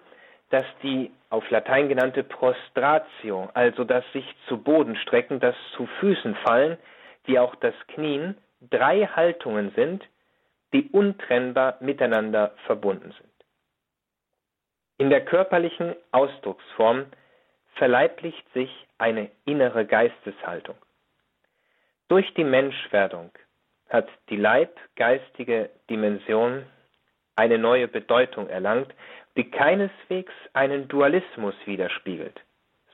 dass 0.49 0.65
die 0.81 1.11
auf 1.31 1.49
Latein 1.49 1.87
genannte 1.87 2.23
Prostratio, 2.23 3.49
also 3.53 3.85
das 3.85 4.03
sich 4.11 4.25
zu 4.47 4.57
Boden 4.57 4.95
strecken, 4.97 5.39
das 5.39 5.55
zu 5.75 5.87
Füßen 5.99 6.35
fallen, 6.35 6.77
wie 7.23 7.39
auch 7.39 7.55
das 7.55 7.73
Knien, 7.87 8.37
drei 8.69 9.05
Haltungen 9.07 9.71
sind, 9.71 10.03
die 10.73 10.89
untrennbar 10.91 11.77
miteinander 11.79 12.53
verbunden 12.65 13.13
sind. 13.17 13.31
In 14.97 15.09
der 15.09 15.23
körperlichen 15.23 15.95
Ausdrucksform 16.11 17.05
verleiblicht 17.75 18.45
sich 18.53 18.69
eine 18.97 19.31
innere 19.45 19.85
Geisteshaltung. 19.85 20.75
Durch 22.09 22.33
die 22.33 22.43
Menschwerdung 22.43 23.31
hat 23.89 24.07
die 24.29 24.35
leibgeistige 24.35 25.69
Dimension 25.89 26.65
eine 27.35 27.57
neue 27.57 27.87
Bedeutung 27.87 28.49
erlangt, 28.49 28.93
die 29.37 29.49
keineswegs 29.49 30.33
einen 30.53 30.87
Dualismus 30.87 31.55
widerspiegelt, 31.65 32.39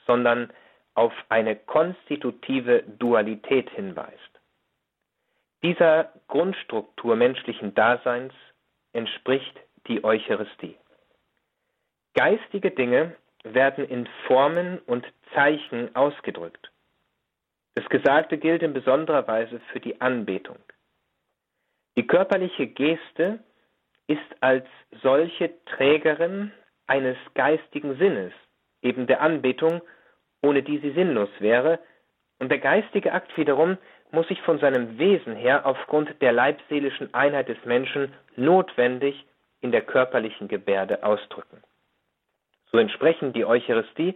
sondern 0.06 0.52
auf 0.94 1.14
eine 1.30 1.56
konstitutive 1.56 2.84
Dualität 2.84 3.70
hinweist. 3.70 4.14
Dieser 5.64 6.12
Grundstruktur 6.28 7.16
menschlichen 7.16 7.74
Daseins 7.74 8.34
entspricht 8.94 9.60
die 9.88 10.04
Eucharistie. 10.04 10.76
Geistige 12.14 12.72
Dinge 12.72 13.16
werden 13.44 13.88
in 13.88 14.08
Formen 14.26 14.80
und 14.80 15.06
Zeichen 15.34 15.96
ausgedrückt. 15.96 16.72
Das 17.76 17.88
Gesagte 17.90 18.38
gilt 18.38 18.64
in 18.64 18.74
besonderer 18.74 19.28
Weise 19.28 19.60
für 19.72 19.80
die 19.80 20.02
Anbetung. 20.02 20.58
Die 21.96 22.08
körperliche 22.08 22.68
Geste 22.68 23.40
ist 24.08 24.20
als 24.42 24.66
solche 25.02 25.52
Trägerin 25.66 26.52
eines 26.88 27.18
geistigen 27.34 27.98
Sinnes, 27.98 28.34
eben 28.82 29.08
der 29.08 29.22
Anbetung, 29.22 29.82
ohne 30.42 30.64
die 30.64 30.80
sie 30.80 30.92
sinnlos 30.92 31.30
wäre, 31.40 31.80
und 32.40 32.50
der 32.50 32.60
geistige 32.60 33.14
Akt 33.14 33.36
wiederum 33.38 33.78
muss 34.12 34.28
sich 34.28 34.42
von 34.42 34.60
seinem 34.60 34.98
Wesen 34.98 35.36
her 35.36 35.66
aufgrund 35.66 36.22
der 36.22 36.32
leibseelischen 36.32 37.14
Einheit 37.14 37.50
des 37.50 37.64
Menschen 37.66 38.14
notwendig 38.36 39.26
in 39.60 39.72
der 39.72 39.82
körperlichen 39.82 40.48
Gebärde 40.48 41.04
ausdrücken. 41.04 41.62
So 42.72 42.78
entsprechen 42.78 43.34
die 43.34 43.46
Eucharistie 43.46 44.16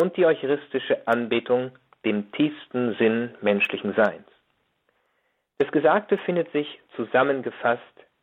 und 0.00 0.16
die 0.16 0.26
eucharistische 0.26 1.06
Anbetung 1.06 1.72
dem 2.04 2.32
tiefsten 2.32 2.94
Sinn 2.94 3.34
menschlichen 3.42 3.94
Seins. 3.94 4.26
Das 5.58 5.70
Gesagte 5.70 6.18
findet 6.18 6.50
sich 6.52 6.80
zusammengefasst 6.96 7.82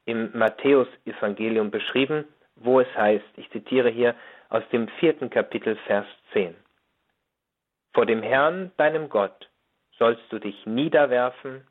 im 0.10 0.32
Matthäus-Evangelium 0.38 1.72
beschrieben, 1.72 2.26
wo 2.56 2.80
es 2.80 2.88
heißt, 2.96 3.26
ich 3.38 3.50
zitiere 3.52 3.90
hier 3.90 4.16
aus 4.50 4.64
dem 4.72 4.88
vierten 5.00 5.30
Kapitel, 5.30 5.76
Vers 5.88 6.06
10. 6.34 6.56
Vor 7.94 8.06
dem 8.06 8.24
Herrn, 8.24 8.72
deinem 8.78 9.10
Gott, 9.10 9.50
sollst 9.98 10.24
du 10.30 10.40
dich 10.40 10.66
niederwerfen 10.66 11.68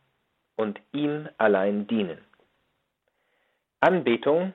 und 0.56 0.80
ihm 0.92 1.28
allein 1.38 1.86
dienen. 1.86 2.18
Anbetung 3.80 4.54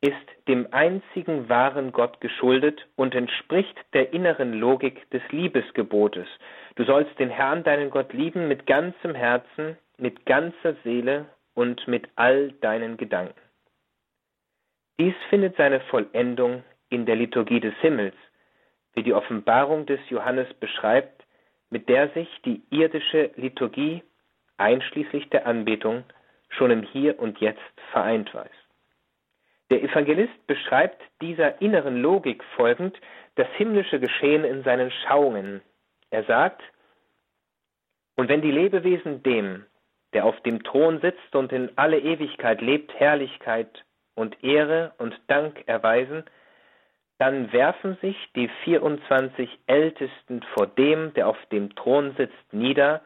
ist 0.00 0.48
dem 0.48 0.66
einzigen 0.72 1.48
wahren 1.48 1.92
Gott 1.92 2.20
geschuldet 2.20 2.86
und 2.96 3.14
entspricht 3.14 3.76
der 3.92 4.12
inneren 4.12 4.52
Logik 4.52 5.08
des 5.10 5.22
Liebesgebotes. 5.30 6.26
Du 6.74 6.84
sollst 6.84 7.16
den 7.18 7.30
Herrn, 7.30 7.62
deinen 7.62 7.90
Gott, 7.90 8.12
lieben 8.12 8.48
mit 8.48 8.66
ganzem 8.66 9.14
Herzen, 9.14 9.78
mit 9.98 10.26
ganzer 10.26 10.74
Seele 10.82 11.26
und 11.54 11.86
mit 11.86 12.08
all 12.16 12.52
deinen 12.60 12.96
Gedanken. 12.96 13.40
Dies 14.98 15.14
findet 15.30 15.56
seine 15.56 15.80
Vollendung 15.80 16.64
in 16.88 17.06
der 17.06 17.16
Liturgie 17.16 17.60
des 17.60 17.74
Himmels, 17.80 18.14
wie 18.94 19.02
die 19.02 19.14
Offenbarung 19.14 19.86
des 19.86 20.00
Johannes 20.10 20.52
beschreibt, 20.54 21.24
mit 21.70 21.88
der 21.88 22.10
sich 22.10 22.28
die 22.44 22.62
irdische 22.70 23.30
Liturgie 23.36 24.02
einschließlich 24.58 25.30
der 25.30 25.46
Anbetung 25.46 26.04
schon 26.50 26.70
im 26.70 26.82
Hier 26.82 27.18
und 27.18 27.40
Jetzt 27.40 27.60
vereint 27.92 28.32
weiß. 28.34 28.50
Der 29.70 29.82
Evangelist 29.82 30.46
beschreibt 30.46 31.00
dieser 31.22 31.62
inneren 31.62 32.02
Logik 32.02 32.44
folgend 32.56 32.98
das 33.36 33.48
himmlische 33.56 33.98
Geschehen 33.98 34.44
in 34.44 34.62
seinen 34.62 34.90
Schauungen. 34.90 35.62
Er 36.10 36.24
sagt, 36.24 36.62
und 38.16 38.28
wenn 38.28 38.42
die 38.42 38.50
Lebewesen 38.50 39.22
dem, 39.22 39.64
der 40.12 40.24
auf 40.24 40.40
dem 40.42 40.62
Thron 40.62 41.00
sitzt 41.00 41.34
und 41.34 41.52
in 41.52 41.70
alle 41.76 41.98
Ewigkeit 41.98 42.60
lebt, 42.60 42.92
Herrlichkeit 42.98 43.84
und 44.14 44.42
Ehre 44.44 44.92
und 44.98 45.18
Dank 45.26 45.62
erweisen, 45.66 46.24
dann 47.18 47.52
werfen 47.52 47.96
sich 48.02 48.16
die 48.34 48.48
24 48.64 49.48
Ältesten 49.66 50.42
vor 50.54 50.66
dem, 50.66 51.14
der 51.14 51.28
auf 51.28 51.38
dem 51.52 51.74
Thron 51.74 52.14
sitzt, 52.16 52.52
nieder 52.52 53.02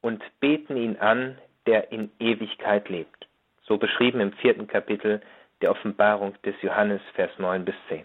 und 0.00 0.22
beten 0.40 0.76
ihn 0.76 0.98
an, 0.98 1.38
der 1.66 1.90
in 1.90 2.10
Ewigkeit 2.18 2.88
lebt. 2.88 3.26
So 3.62 3.78
beschrieben 3.78 4.20
im 4.20 4.32
vierten 4.34 4.66
Kapitel 4.66 5.22
der 5.62 5.70
Offenbarung 5.70 6.34
des 6.42 6.54
Johannes, 6.60 7.00
Vers 7.14 7.30
9 7.38 7.64
bis 7.64 7.74
10. 7.88 8.04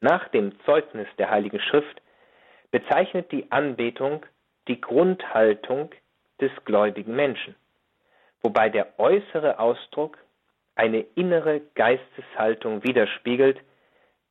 Nach 0.00 0.26
dem 0.28 0.58
Zeugnis 0.64 1.08
der 1.18 1.30
Heiligen 1.30 1.60
Schrift 1.60 2.00
bezeichnet 2.70 3.30
die 3.32 3.52
Anbetung 3.52 4.24
die 4.68 4.80
Grundhaltung 4.80 5.90
des 6.40 6.50
gläubigen 6.64 7.14
Menschen, 7.14 7.54
wobei 8.42 8.68
der 8.68 8.98
äußere 8.98 9.58
Ausdruck 9.58 10.18
eine 10.74 11.00
innere 11.14 11.60
Geisteshaltung 11.74 12.82
widerspiegelt, 12.84 13.58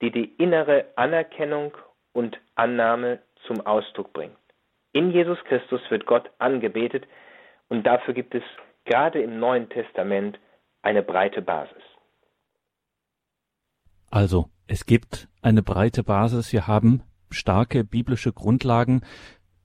die 0.01 0.11
die 0.11 0.25
innere 0.37 0.85
Anerkennung 0.95 1.75
und 2.13 2.39
Annahme 2.55 3.19
zum 3.45 3.65
Ausdruck 3.65 4.13
bringt. 4.13 4.37
In 4.91 5.11
Jesus 5.11 5.37
Christus 5.45 5.81
wird 5.89 6.05
Gott 6.05 6.29
angebetet 6.39 7.05
und 7.67 7.85
dafür 7.85 8.13
gibt 8.13 8.33
es 8.33 8.43
gerade 8.85 9.21
im 9.21 9.39
Neuen 9.39 9.69
Testament 9.69 10.39
eine 10.81 11.03
breite 11.03 11.41
Basis. 11.41 11.83
Also, 14.09 14.49
es 14.67 14.85
gibt 14.85 15.27
eine 15.41 15.61
breite 15.61 16.03
Basis. 16.03 16.51
Wir 16.51 16.65
haben 16.65 17.03
starke 17.29 17.83
biblische 17.83 18.33
Grundlagen. 18.33 19.01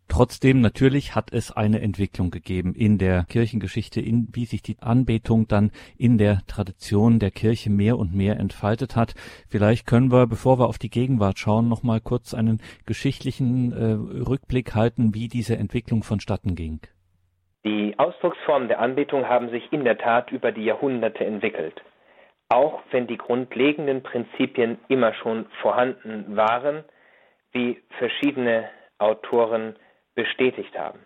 Trotzdem 0.08 0.60
natürlich 0.60 1.14
hat 1.14 1.32
es 1.32 1.50
eine 1.50 1.80
Entwicklung 1.80 2.30
gegeben 2.30 2.74
in 2.74 2.98
der 2.98 3.24
Kirchengeschichte, 3.24 4.00
in 4.00 4.28
wie 4.32 4.44
sich 4.44 4.62
die 4.62 4.76
Anbetung 4.80 5.48
dann 5.48 5.72
in 5.98 6.18
der 6.18 6.42
Tradition 6.46 7.18
der 7.18 7.30
Kirche 7.30 7.70
mehr 7.70 7.98
und 7.98 8.14
mehr 8.14 8.38
entfaltet 8.38 8.96
hat. 8.96 9.14
Vielleicht 9.48 9.86
können 9.86 10.12
wir, 10.12 10.26
bevor 10.26 10.58
wir 10.58 10.68
auf 10.68 10.78
die 10.78 10.90
Gegenwart 10.90 11.38
schauen, 11.38 11.68
noch 11.68 11.82
mal 11.82 12.00
kurz 12.00 12.34
einen 12.34 12.60
geschichtlichen 12.86 13.72
äh, 13.72 14.22
Rückblick 14.22 14.74
halten, 14.74 15.14
wie 15.14 15.28
diese 15.28 15.56
Entwicklung 15.56 16.02
vonstatten 16.02 16.54
ging. 16.54 16.80
Die 17.64 17.98
Ausdrucksformen 17.98 18.68
der 18.68 18.80
Anbetung 18.80 19.26
haben 19.26 19.48
sich 19.48 19.72
in 19.72 19.84
der 19.84 19.96
Tat 19.96 20.30
über 20.30 20.52
die 20.52 20.64
Jahrhunderte 20.64 21.24
entwickelt. 21.24 21.80
Auch 22.50 22.82
wenn 22.90 23.06
die 23.06 23.16
grundlegenden 23.16 24.02
Prinzipien 24.02 24.78
immer 24.88 25.14
schon 25.14 25.46
vorhanden 25.62 26.36
waren, 26.36 26.84
wie 27.52 27.80
verschiedene 27.98 28.68
Autoren 28.98 29.76
bestätigt 30.14 30.78
haben. 30.78 31.00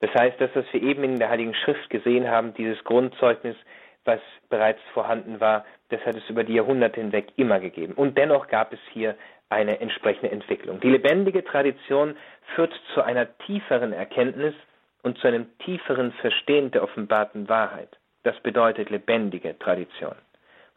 Das 0.00 0.12
heißt, 0.14 0.40
das, 0.40 0.50
was 0.54 0.64
wir 0.72 0.82
eben 0.82 1.04
in 1.04 1.18
der 1.18 1.30
Heiligen 1.30 1.54
Schrift 1.54 1.88
gesehen 1.88 2.28
haben, 2.28 2.54
dieses 2.54 2.82
Grundzeugnis, 2.84 3.56
was 4.04 4.20
bereits 4.48 4.80
vorhanden 4.92 5.40
war, 5.40 5.64
das 5.90 6.04
hat 6.04 6.16
es 6.16 6.28
über 6.28 6.42
die 6.42 6.54
Jahrhunderte 6.54 7.00
hinweg 7.00 7.28
immer 7.36 7.60
gegeben. 7.60 7.94
Und 7.94 8.18
dennoch 8.18 8.48
gab 8.48 8.72
es 8.72 8.80
hier 8.92 9.16
eine 9.48 9.80
entsprechende 9.80 10.32
Entwicklung. 10.32 10.80
Die 10.80 10.88
lebendige 10.88 11.44
Tradition 11.44 12.16
führt 12.54 12.72
zu 12.94 13.02
einer 13.02 13.38
tieferen 13.38 13.92
Erkenntnis 13.92 14.54
und 15.02 15.18
zu 15.18 15.28
einem 15.28 15.46
tieferen 15.58 16.12
Verstehen 16.14 16.70
der 16.70 16.82
offenbarten 16.82 17.48
Wahrheit. 17.48 17.98
Das 18.24 18.38
bedeutet 18.40 18.90
lebendige 18.90 19.58
Tradition. 19.58 20.14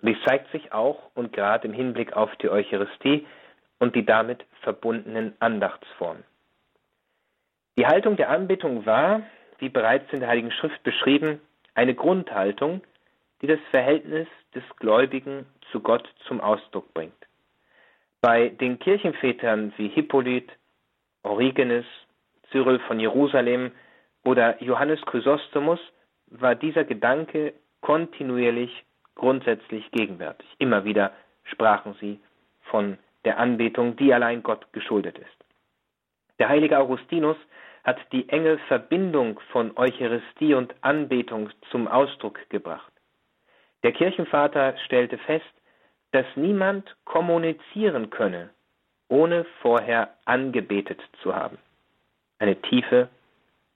Und 0.02 0.10
dies 0.10 0.21
zeigt 0.26 0.52
sich 0.52 0.74
auch 0.74 1.10
und 1.15 1.32
gerade 1.34 1.67
im 1.67 1.74
Hinblick 1.74 2.13
auf 2.13 2.36
die 2.38 2.50
Eucharistie 2.50 3.26
und 3.80 3.95
die 3.95 4.06
damit 4.06 4.45
verbundenen 4.62 5.36
Andachtsformen. 5.39 6.24
Die 7.77 7.88
Haltung 7.88 8.15
der 8.15 8.29
Anbetung 8.29 8.85
war, 8.85 9.21
wie 9.59 9.69
bereits 9.69 10.11
in 10.13 10.21
der 10.21 10.29
Heiligen 10.29 10.51
Schrift 10.51 10.81
beschrieben, 10.83 11.41
eine 11.73 11.93
Grundhaltung, 11.93 12.81
die 13.41 13.47
das 13.47 13.59
Verhältnis 13.69 14.27
des 14.53 14.63
Gläubigen 14.77 15.45
zu 15.71 15.81
Gott 15.81 16.09
zum 16.27 16.39
Ausdruck 16.39 16.93
bringt. 16.93 17.13
Bei 18.21 18.49
den 18.49 18.79
Kirchenvätern 18.79 19.73
wie 19.77 19.89
Hippolyt, 19.89 20.49
Origenes, 21.23 21.85
Cyril 22.51 22.79
von 22.79 22.99
Jerusalem 22.99 23.71
oder 24.23 24.61
Johannes 24.63 25.01
Chrysostomus 25.01 25.79
war 26.27 26.55
dieser 26.55 26.85
Gedanke 26.85 27.53
kontinuierlich 27.81 28.85
grundsätzlich 29.15 29.91
gegenwärtig. 29.91 30.47
Immer 30.59 30.85
wieder 30.85 31.11
sprachen 31.43 31.95
sie 31.99 32.19
von 32.63 32.97
der 33.25 33.38
Anbetung, 33.38 33.95
die 33.97 34.13
allein 34.13 34.43
Gott 34.43 34.71
geschuldet 34.71 35.17
ist. 35.17 35.45
Der 36.39 36.50
heilige 36.50 36.80
Augustinus 36.80 37.38
hat 37.84 38.00
die 38.12 38.28
enge 38.30 38.58
Verbindung 38.67 39.39
von 39.52 39.78
Eucharistie 39.78 40.54
und 40.54 40.74
Anbetung 40.82 41.50
zum 41.71 41.88
Ausdruck 41.88 42.39
gebracht. 42.50 42.91
Der 43.84 43.91
Kirchenvater 43.91 44.76
stellte 44.86 45.17
fest, 45.19 45.45
dass 46.12 46.26
niemand 46.36 46.95
kommunizieren 47.06 48.10
könne, 48.10 48.50
ohne 49.10 49.45
vorher 49.62 50.15
angebetet 50.26 51.02
zu 51.21 51.36
haben. 51.36 51.58
Eine 52.39 52.60
tiefe 52.62 53.10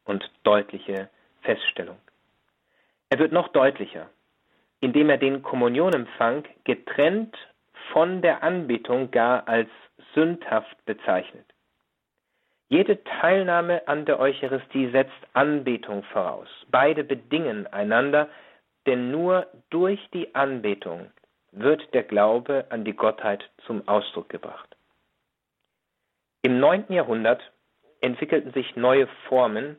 und 0.05 0.29
deutliche 0.43 1.09
Feststellung. 1.41 1.97
Er 3.09 3.19
wird 3.19 3.31
noch 3.31 3.49
deutlicher, 3.49 4.09
indem 4.79 5.09
er 5.09 5.17
den 5.17 5.43
Kommunionempfang 5.43 6.43
getrennt 6.63 7.37
von 7.91 8.21
der 8.21 8.43
Anbetung 8.43 9.11
gar 9.11 9.47
als 9.47 9.69
sündhaft 10.13 10.83
bezeichnet. 10.85 11.45
Jede 12.69 13.03
Teilnahme 13.03 13.87
an 13.87 14.05
der 14.05 14.19
Eucharistie 14.19 14.89
setzt 14.91 15.11
Anbetung 15.33 16.03
voraus. 16.03 16.47
Beide 16.69 17.03
bedingen 17.03 17.67
einander, 17.67 18.29
denn 18.85 19.11
nur 19.11 19.47
durch 19.69 19.99
die 20.13 20.33
Anbetung 20.35 21.11
wird 21.51 21.93
der 21.93 22.03
Glaube 22.03 22.65
an 22.69 22.85
die 22.85 22.95
Gottheit 22.95 23.49
zum 23.65 23.87
Ausdruck 23.87 24.29
gebracht. 24.29 24.75
Im 26.43 26.59
neunten 26.59 26.93
Jahrhundert 26.93 27.41
entwickelten 28.01 28.53
sich 28.53 28.75
neue 28.75 29.07
Formen 29.27 29.77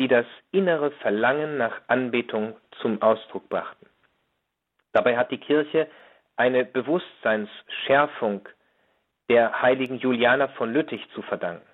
die 0.00 0.08
das 0.08 0.24
innere 0.50 0.90
Verlangen 0.92 1.58
nach 1.58 1.82
Anbetung 1.86 2.56
zum 2.80 3.02
Ausdruck 3.02 3.50
brachten. 3.50 3.86
Dabei 4.92 5.18
hat 5.18 5.30
die 5.30 5.38
Kirche 5.38 5.88
eine 6.36 6.64
Bewusstseinsschärfung 6.64 8.48
der 9.28 9.60
heiligen 9.60 9.98
Juliana 9.98 10.48
von 10.48 10.72
Lüttich 10.72 11.06
zu 11.14 11.20
verdanken. 11.20 11.69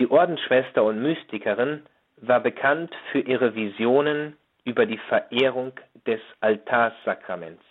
Die 0.00 0.10
Ordensschwester 0.10 0.82
und 0.82 1.02
Mystikerin 1.02 1.82
war 2.16 2.40
bekannt 2.40 2.94
für 3.10 3.20
ihre 3.20 3.54
Visionen 3.54 4.36
über 4.64 4.86
die 4.86 4.98
Verehrung 4.98 5.72
des 6.06 6.20
Altarsakraments. 6.40 7.62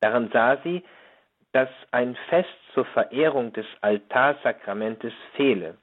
Darin 0.00 0.30
sah 0.32 0.58
sie, 0.62 0.82
dass 1.52 1.68
ein 1.90 2.16
Fest 2.28 2.48
zur 2.74 2.84
Verehrung 2.86 3.52
des 3.52 3.66
Altarsakramentes 3.80 5.12
fehle 5.36 5.76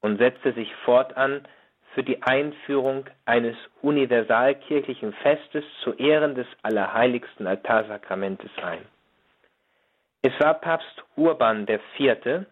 und 0.00 0.18
setzte 0.18 0.52
sich 0.52 0.72
fortan 0.84 1.46
für 1.94 2.02
die 2.02 2.22
Einführung 2.22 3.06
eines 3.24 3.56
universalkirchlichen 3.82 5.12
Festes 5.14 5.64
zu 5.82 5.92
Ehren 5.94 6.34
des 6.34 6.46
Allerheiligsten 6.62 7.46
Altarsakramentes 7.46 8.50
ein. 8.62 8.84
Es 10.22 10.32
war 10.40 10.54
Papst 10.54 11.04
Urban 11.16 11.66
IV., 11.68 12.46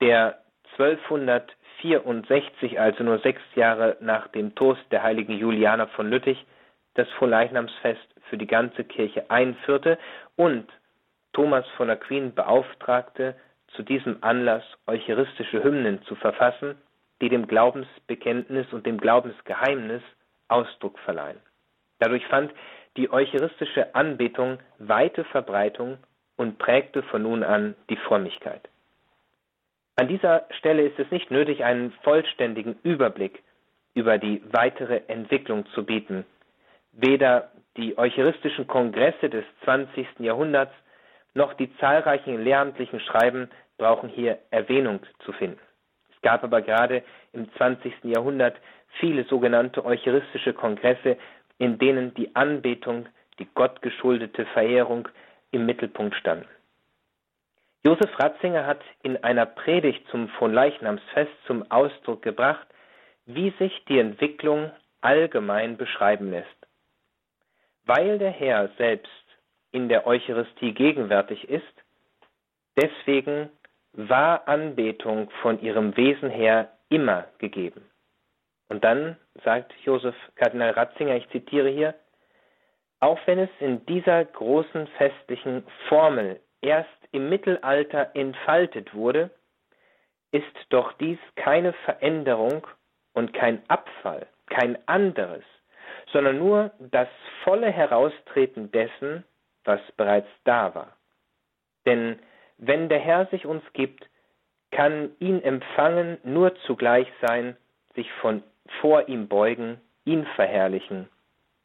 der 0.00 0.38
1264, 0.78 2.80
also 2.80 3.04
nur 3.04 3.18
sechs 3.20 3.40
Jahre 3.54 3.96
nach 4.00 4.28
dem 4.28 4.54
Tod 4.54 4.78
der 4.90 5.02
heiligen 5.02 5.32
Juliana 5.32 5.86
von 5.88 6.10
Lüttich, 6.10 6.44
das 6.94 7.08
Vorleichnamsfest 7.18 8.06
für 8.28 8.36
die 8.36 8.46
ganze 8.46 8.84
Kirche 8.84 9.30
einführte 9.30 9.98
und 10.36 10.66
Thomas 11.32 11.64
von 11.76 11.90
Aquin 11.90 12.34
beauftragte, 12.34 13.34
zu 13.68 13.82
diesem 13.82 14.18
Anlass 14.22 14.64
eucharistische 14.86 15.62
Hymnen 15.62 16.02
zu 16.02 16.16
verfassen 16.16 16.76
die 17.20 17.28
dem 17.28 17.46
Glaubensbekenntnis 17.46 18.72
und 18.72 18.86
dem 18.86 18.98
Glaubensgeheimnis 18.98 20.02
Ausdruck 20.48 20.98
verleihen. 21.00 21.38
Dadurch 21.98 22.26
fand 22.26 22.52
die 22.96 23.12
eucharistische 23.12 23.94
Anbetung 23.94 24.58
weite 24.78 25.24
Verbreitung 25.24 25.98
und 26.36 26.58
prägte 26.58 27.02
von 27.04 27.22
nun 27.22 27.44
an 27.44 27.76
die 27.88 27.96
Frömmigkeit. 27.96 28.68
An 30.00 30.08
dieser 30.08 30.46
Stelle 30.56 30.80
ist 30.80 30.98
es 30.98 31.10
nicht 31.10 31.30
nötig, 31.30 31.62
einen 31.62 31.92
vollständigen 32.02 32.78
Überblick 32.84 33.42
über 33.92 34.16
die 34.16 34.42
weitere 34.50 35.02
Entwicklung 35.08 35.66
zu 35.74 35.84
bieten. 35.84 36.24
Weder 36.92 37.50
die 37.76 37.98
eucharistischen 37.98 38.66
Kongresse 38.66 39.28
des 39.28 39.44
20. 39.64 40.06
Jahrhunderts 40.20 40.72
noch 41.34 41.52
die 41.52 41.70
zahlreichen 41.76 42.42
lehramtlichen 42.42 43.00
Schreiben 43.00 43.50
brauchen 43.76 44.08
hier 44.08 44.38
Erwähnung 44.50 45.00
zu 45.26 45.32
finden. 45.32 45.60
Es 46.14 46.22
gab 46.22 46.44
aber 46.44 46.62
gerade 46.62 47.02
im 47.34 47.52
20. 47.56 47.92
Jahrhundert 48.04 48.56
viele 49.00 49.24
sogenannte 49.24 49.84
eucharistische 49.84 50.54
Kongresse, 50.54 51.18
in 51.58 51.76
denen 51.76 52.14
die 52.14 52.34
Anbetung, 52.34 53.06
die 53.38 53.48
gottgeschuldete 53.52 54.46
Verehrung 54.46 55.08
im 55.50 55.66
Mittelpunkt 55.66 56.14
stand. 56.14 56.46
Josef 57.82 58.18
Ratzinger 58.18 58.66
hat 58.66 58.82
in 59.02 59.22
einer 59.24 59.46
Predigt 59.46 60.06
zum 60.10 60.28
Fronleichnamsfest 60.28 61.32
zum 61.46 61.70
Ausdruck 61.70 62.22
gebracht, 62.22 62.66
wie 63.24 63.50
sich 63.58 63.84
die 63.86 63.98
Entwicklung 63.98 64.70
allgemein 65.00 65.78
beschreiben 65.78 66.30
lässt. 66.30 66.48
Weil 67.86 68.18
der 68.18 68.30
Herr 68.30 68.68
selbst 68.76 69.10
in 69.72 69.88
der 69.88 70.06
Eucharistie 70.06 70.74
gegenwärtig 70.74 71.48
ist, 71.48 71.64
deswegen 72.76 73.48
war 73.92 74.46
Anbetung 74.46 75.30
von 75.42 75.60
ihrem 75.62 75.96
Wesen 75.96 76.28
her 76.28 76.70
immer 76.90 77.26
gegeben. 77.38 77.88
Und 78.68 78.84
dann 78.84 79.16
sagt 79.42 79.72
Josef 79.84 80.14
Kardinal 80.36 80.70
Ratzinger, 80.70 81.16
ich 81.16 81.28
zitiere 81.30 81.70
hier, 81.70 81.94
Auch 83.00 83.18
wenn 83.26 83.38
es 83.38 83.50
in 83.58 83.84
dieser 83.86 84.24
großen 84.26 84.86
festlichen 84.98 85.64
Formel 85.88 86.40
erst 86.60 86.99
im 87.12 87.28
Mittelalter 87.28 88.10
entfaltet 88.14 88.94
wurde, 88.94 89.30
ist 90.32 90.44
doch 90.68 90.92
dies 90.94 91.18
keine 91.36 91.72
Veränderung 91.84 92.66
und 93.12 93.32
kein 93.32 93.62
Abfall, 93.68 94.26
kein 94.46 94.78
anderes, 94.86 95.44
sondern 96.12 96.38
nur 96.38 96.70
das 96.78 97.08
volle 97.44 97.70
Heraustreten 97.70 98.70
dessen, 98.70 99.24
was 99.64 99.80
bereits 99.96 100.28
da 100.44 100.74
war. 100.74 100.96
Denn 101.86 102.18
wenn 102.58 102.88
der 102.88 103.00
Herr 103.00 103.26
sich 103.26 103.46
uns 103.46 103.62
gibt, 103.72 104.08
kann 104.70 105.10
ihn 105.18 105.42
empfangen 105.42 106.18
nur 106.22 106.54
zugleich 106.66 107.08
sein, 107.20 107.56
sich 107.94 108.10
von 108.20 108.42
vor 108.80 109.08
ihm 109.08 109.26
beugen, 109.28 109.80
ihn 110.04 110.24
verherrlichen, 110.36 111.08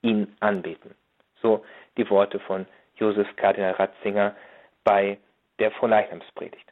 ihn 0.01 0.35
anbeten. 0.39 0.95
So 1.41 1.63
die 1.97 2.09
Worte 2.09 2.39
von 2.39 2.65
Josef 2.95 3.27
Kardinal 3.35 3.73
Ratzinger 3.73 4.35
bei 4.83 5.19
der 5.59 5.71
Vorleichnamspredigt. 5.71 6.65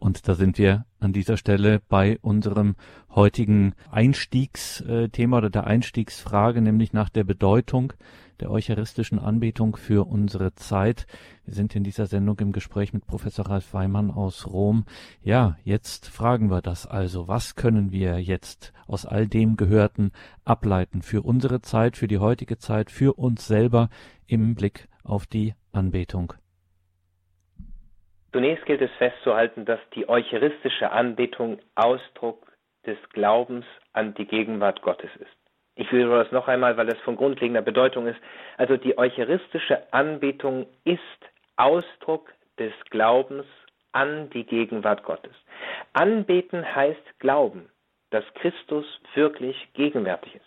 Und 0.00 0.26
da 0.26 0.34
sind 0.34 0.56
wir 0.56 0.86
an 0.98 1.12
dieser 1.12 1.36
Stelle 1.36 1.82
bei 1.90 2.18
unserem 2.22 2.74
heutigen 3.14 3.74
Einstiegsthema 3.90 5.36
oder 5.36 5.50
der 5.50 5.66
Einstiegsfrage, 5.66 6.62
nämlich 6.62 6.94
nach 6.94 7.10
der 7.10 7.24
Bedeutung 7.24 7.92
der 8.40 8.50
eucharistischen 8.50 9.18
Anbetung 9.18 9.76
für 9.76 10.06
unsere 10.08 10.54
Zeit. 10.54 11.06
Wir 11.44 11.52
sind 11.52 11.76
in 11.76 11.84
dieser 11.84 12.06
Sendung 12.06 12.38
im 12.40 12.52
Gespräch 12.52 12.94
mit 12.94 13.06
Professor 13.06 13.50
Ralf 13.50 13.74
Weimann 13.74 14.10
aus 14.10 14.46
Rom. 14.46 14.86
Ja, 15.22 15.58
jetzt 15.64 16.08
fragen 16.08 16.50
wir 16.50 16.62
das 16.62 16.86
also. 16.86 17.28
Was 17.28 17.54
können 17.54 17.92
wir 17.92 18.18
jetzt 18.22 18.72
aus 18.86 19.04
all 19.04 19.26
dem 19.26 19.58
Gehörten 19.58 20.12
ableiten 20.44 21.02
für 21.02 21.20
unsere 21.20 21.60
Zeit, 21.60 21.98
für 21.98 22.08
die 22.08 22.18
heutige 22.18 22.56
Zeit, 22.56 22.90
für 22.90 23.18
uns 23.18 23.46
selber 23.46 23.90
im 24.26 24.54
Blick 24.54 24.88
auf 25.04 25.26
die 25.26 25.54
Anbetung? 25.72 26.32
Zunächst 28.32 28.64
gilt 28.64 28.80
es 28.80 28.92
festzuhalten, 28.92 29.64
dass 29.64 29.80
die 29.94 30.08
eucharistische 30.08 30.92
Anbetung 30.92 31.58
Ausdruck 31.74 32.46
des 32.86 32.96
Glaubens 33.12 33.64
an 33.92 34.14
die 34.14 34.26
Gegenwart 34.26 34.82
Gottes 34.82 35.10
ist. 35.16 35.36
Ich 35.74 35.90
wiederhole 35.92 36.22
das 36.22 36.32
noch 36.32 36.46
einmal, 36.46 36.76
weil 36.76 36.86
das 36.86 36.98
von 37.00 37.16
grundlegender 37.16 37.62
Bedeutung 37.62 38.06
ist. 38.06 38.20
Also 38.56 38.76
die 38.76 38.96
eucharistische 38.96 39.92
Anbetung 39.92 40.66
ist 40.84 41.00
Ausdruck 41.56 42.32
des 42.58 42.72
Glaubens 42.90 43.46
an 43.92 44.30
die 44.30 44.44
Gegenwart 44.44 45.02
Gottes. 45.02 45.34
Anbeten 45.92 46.74
heißt 46.74 47.18
Glauben, 47.18 47.68
dass 48.10 48.24
Christus 48.34 48.86
wirklich 49.14 49.56
gegenwärtig 49.74 50.36
ist. 50.36 50.44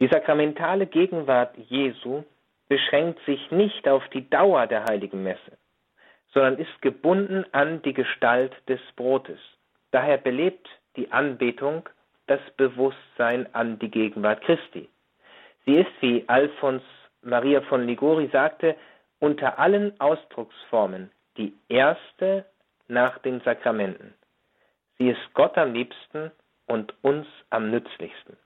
Die 0.00 0.08
sakramentale 0.08 0.86
Gegenwart 0.86 1.56
Jesu 1.56 2.24
beschränkt 2.68 3.20
sich 3.24 3.50
nicht 3.50 3.88
auf 3.88 4.06
die 4.08 4.28
Dauer 4.28 4.66
der 4.66 4.84
heiligen 4.84 5.22
Messe 5.22 5.58
sondern 6.32 6.58
ist 6.58 6.82
gebunden 6.82 7.44
an 7.52 7.82
die 7.82 7.94
Gestalt 7.94 8.52
des 8.68 8.80
Brotes. 8.96 9.38
Daher 9.90 10.18
belebt 10.18 10.68
die 10.96 11.10
Anbetung 11.10 11.88
das 12.26 12.40
Bewusstsein 12.56 13.52
an 13.54 13.78
die 13.78 13.90
Gegenwart 13.90 14.42
Christi. 14.42 14.88
Sie 15.64 15.76
ist, 15.76 15.90
wie 16.00 16.24
Alfons 16.28 16.82
Maria 17.22 17.60
von 17.62 17.86
Ligori 17.86 18.28
sagte, 18.32 18.76
unter 19.18 19.58
allen 19.58 19.98
Ausdrucksformen 20.00 21.10
die 21.36 21.54
erste 21.68 22.44
nach 22.86 23.18
den 23.18 23.40
Sakramenten. 23.40 24.14
Sie 24.98 25.08
ist 25.08 25.34
Gott 25.34 25.56
am 25.56 25.72
liebsten 25.72 26.30
und 26.66 26.94
uns 27.02 27.26
am 27.50 27.70
nützlichsten. 27.70 28.36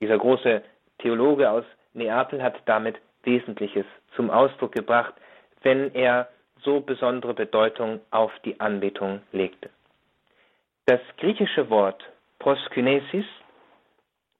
Dieser 0.00 0.18
große 0.18 0.62
Theologe 0.98 1.50
aus 1.50 1.64
Neapel 1.94 2.42
hat 2.42 2.56
damit 2.64 3.00
Wesentliches 3.22 3.86
zum 4.16 4.30
Ausdruck 4.30 4.72
gebracht, 4.72 5.14
wenn 5.62 5.94
er 5.94 6.28
so 6.64 6.80
besondere 6.80 7.34
Bedeutung 7.34 8.00
auf 8.10 8.32
die 8.44 8.58
Anbetung 8.60 9.22
legte. 9.32 9.70
Das 10.86 11.00
griechische 11.18 11.70
Wort 11.70 12.02
proskynesis 12.38 13.26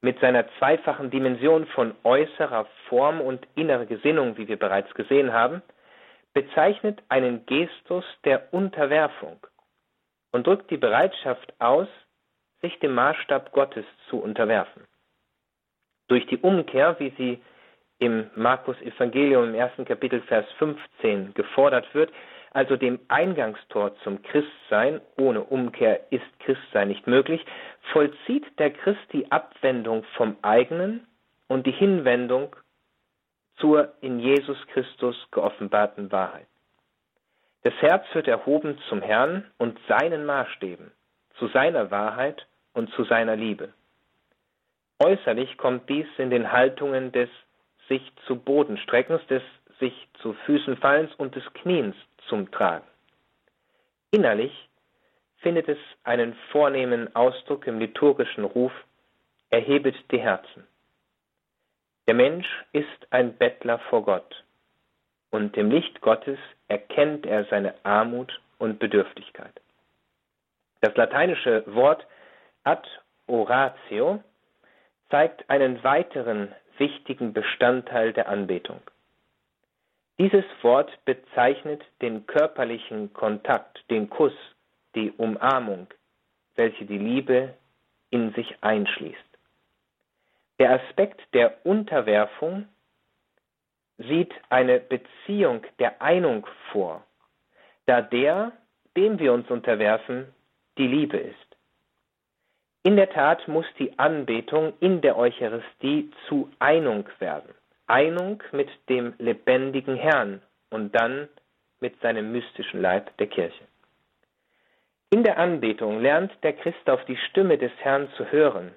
mit 0.00 0.18
seiner 0.20 0.46
zweifachen 0.58 1.10
Dimension 1.10 1.66
von 1.66 1.94
äußerer 2.02 2.66
Form 2.88 3.20
und 3.20 3.46
innerer 3.54 3.86
Gesinnung, 3.86 4.36
wie 4.36 4.48
wir 4.48 4.58
bereits 4.58 4.92
gesehen 4.94 5.32
haben, 5.32 5.62
bezeichnet 6.34 7.02
einen 7.08 7.46
Gestus 7.46 8.04
der 8.24 8.52
Unterwerfung 8.52 9.38
und 10.32 10.46
drückt 10.46 10.70
die 10.70 10.76
Bereitschaft 10.76 11.52
aus, 11.60 11.88
sich 12.60 12.78
dem 12.80 12.94
Maßstab 12.94 13.52
Gottes 13.52 13.84
zu 14.08 14.18
unterwerfen. 14.20 14.84
Durch 16.08 16.26
die 16.26 16.38
Umkehr, 16.38 16.98
wie 16.98 17.10
sie 17.16 17.42
im 18.02 18.28
Markus 18.34 18.76
Evangelium 18.82 19.50
im 19.50 19.54
ersten 19.54 19.84
Kapitel 19.84 20.20
Vers 20.22 20.44
15 20.58 21.34
gefordert 21.34 21.86
wird, 21.94 22.10
also 22.50 22.76
dem 22.76 22.98
Eingangstor 23.06 23.94
zum 24.02 24.20
Christsein, 24.22 25.00
ohne 25.16 25.44
Umkehr 25.44 26.00
ist 26.10 26.26
Christsein 26.40 26.88
nicht 26.88 27.06
möglich, 27.06 27.46
vollzieht 27.92 28.44
der 28.58 28.72
Christ 28.72 29.00
die 29.12 29.30
Abwendung 29.30 30.02
vom 30.16 30.36
eigenen 30.42 31.06
und 31.46 31.64
die 31.64 31.70
Hinwendung 31.72 32.56
zur 33.58 33.92
in 34.00 34.18
Jesus 34.18 34.58
Christus 34.72 35.16
geoffenbarten 35.30 36.10
Wahrheit. 36.10 36.48
Das 37.62 37.74
Herz 37.74 38.04
wird 38.14 38.26
erhoben 38.26 38.78
zum 38.88 39.00
Herrn 39.00 39.48
und 39.58 39.78
seinen 39.86 40.26
Maßstäben, 40.26 40.90
zu 41.38 41.46
seiner 41.48 41.92
Wahrheit 41.92 42.48
und 42.74 42.90
zu 42.94 43.04
seiner 43.04 43.36
Liebe. 43.36 43.72
Äußerlich 44.98 45.56
kommt 45.56 45.88
dies 45.88 46.08
in 46.18 46.30
den 46.30 46.50
Haltungen 46.50 47.12
des 47.12 47.28
sich 47.88 48.02
zu 48.26 48.36
Boden 48.36 48.78
streckens, 48.78 49.24
des 49.26 49.42
sich 49.78 50.08
zu 50.20 50.32
Füßen 50.46 50.76
fallens 50.76 51.12
und 51.16 51.34
des 51.34 51.44
Kniens 51.54 51.96
zum 52.28 52.50
Tragen. 52.50 52.86
Innerlich 54.12 54.52
findet 55.38 55.68
es 55.68 55.78
einen 56.04 56.34
vornehmen 56.50 57.14
Ausdruck 57.16 57.66
im 57.66 57.78
liturgischen 57.78 58.44
Ruf 58.44 58.72
Erhebet 59.50 59.96
die 60.10 60.20
Herzen. 60.20 60.66
Der 62.06 62.14
Mensch 62.14 62.48
ist 62.72 63.06
ein 63.10 63.36
Bettler 63.36 63.78
vor 63.90 64.04
Gott, 64.04 64.44
und 65.30 65.56
im 65.56 65.70
Licht 65.70 66.00
Gottes 66.00 66.38
erkennt 66.68 67.26
er 67.26 67.44
seine 67.46 67.74
Armut 67.84 68.40
und 68.58 68.78
Bedürftigkeit. 68.78 69.52
Das 70.80 70.94
lateinische 70.96 71.64
Wort 71.66 72.06
ad 72.64 72.88
oratio 73.26 74.22
zeigt 75.10 75.48
einen 75.50 75.82
weiteren 75.84 76.54
wichtigen 76.78 77.32
Bestandteil 77.32 78.12
der 78.12 78.28
Anbetung. 78.28 78.80
Dieses 80.18 80.44
Wort 80.62 80.90
bezeichnet 81.04 81.82
den 82.00 82.26
körperlichen 82.26 83.12
Kontakt, 83.12 83.82
den 83.90 84.08
Kuss, 84.10 84.34
die 84.94 85.10
Umarmung, 85.12 85.86
welche 86.54 86.84
die 86.84 86.98
Liebe 86.98 87.54
in 88.10 88.32
sich 88.34 88.56
einschließt. 88.60 89.18
Der 90.58 90.80
Aspekt 90.80 91.20
der 91.34 91.64
Unterwerfung 91.64 92.68
sieht 93.98 94.32
eine 94.48 94.80
Beziehung 94.80 95.64
der 95.78 96.00
Einung 96.02 96.46
vor, 96.70 97.04
da 97.86 98.00
der, 98.00 98.52
dem 98.96 99.18
wir 99.18 99.32
uns 99.32 99.50
unterwerfen, 99.50 100.32
die 100.78 100.86
Liebe 100.86 101.16
ist. 101.16 101.51
In 102.84 102.96
der 102.96 103.10
Tat 103.10 103.46
muss 103.46 103.66
die 103.78 103.96
Anbetung 103.98 104.72
in 104.80 105.00
der 105.02 105.16
Eucharistie 105.16 106.10
zu 106.26 106.50
Einung 106.58 107.08
werden. 107.20 107.54
Einung 107.86 108.42
mit 108.50 108.68
dem 108.88 109.14
lebendigen 109.18 109.94
Herrn 109.94 110.42
und 110.70 110.92
dann 110.94 111.28
mit 111.80 112.00
seinem 112.00 112.32
mystischen 112.32 112.80
Leib 112.80 113.16
der 113.18 113.28
Kirche. 113.28 113.64
In 115.10 115.22
der 115.22 115.38
Anbetung 115.38 116.00
lernt 116.00 116.32
der 116.42 116.54
Christ 116.54 116.88
auf 116.88 117.04
die 117.04 117.18
Stimme 117.28 117.58
des 117.58 117.72
Herrn 117.78 118.08
zu 118.16 118.32
hören, 118.32 118.72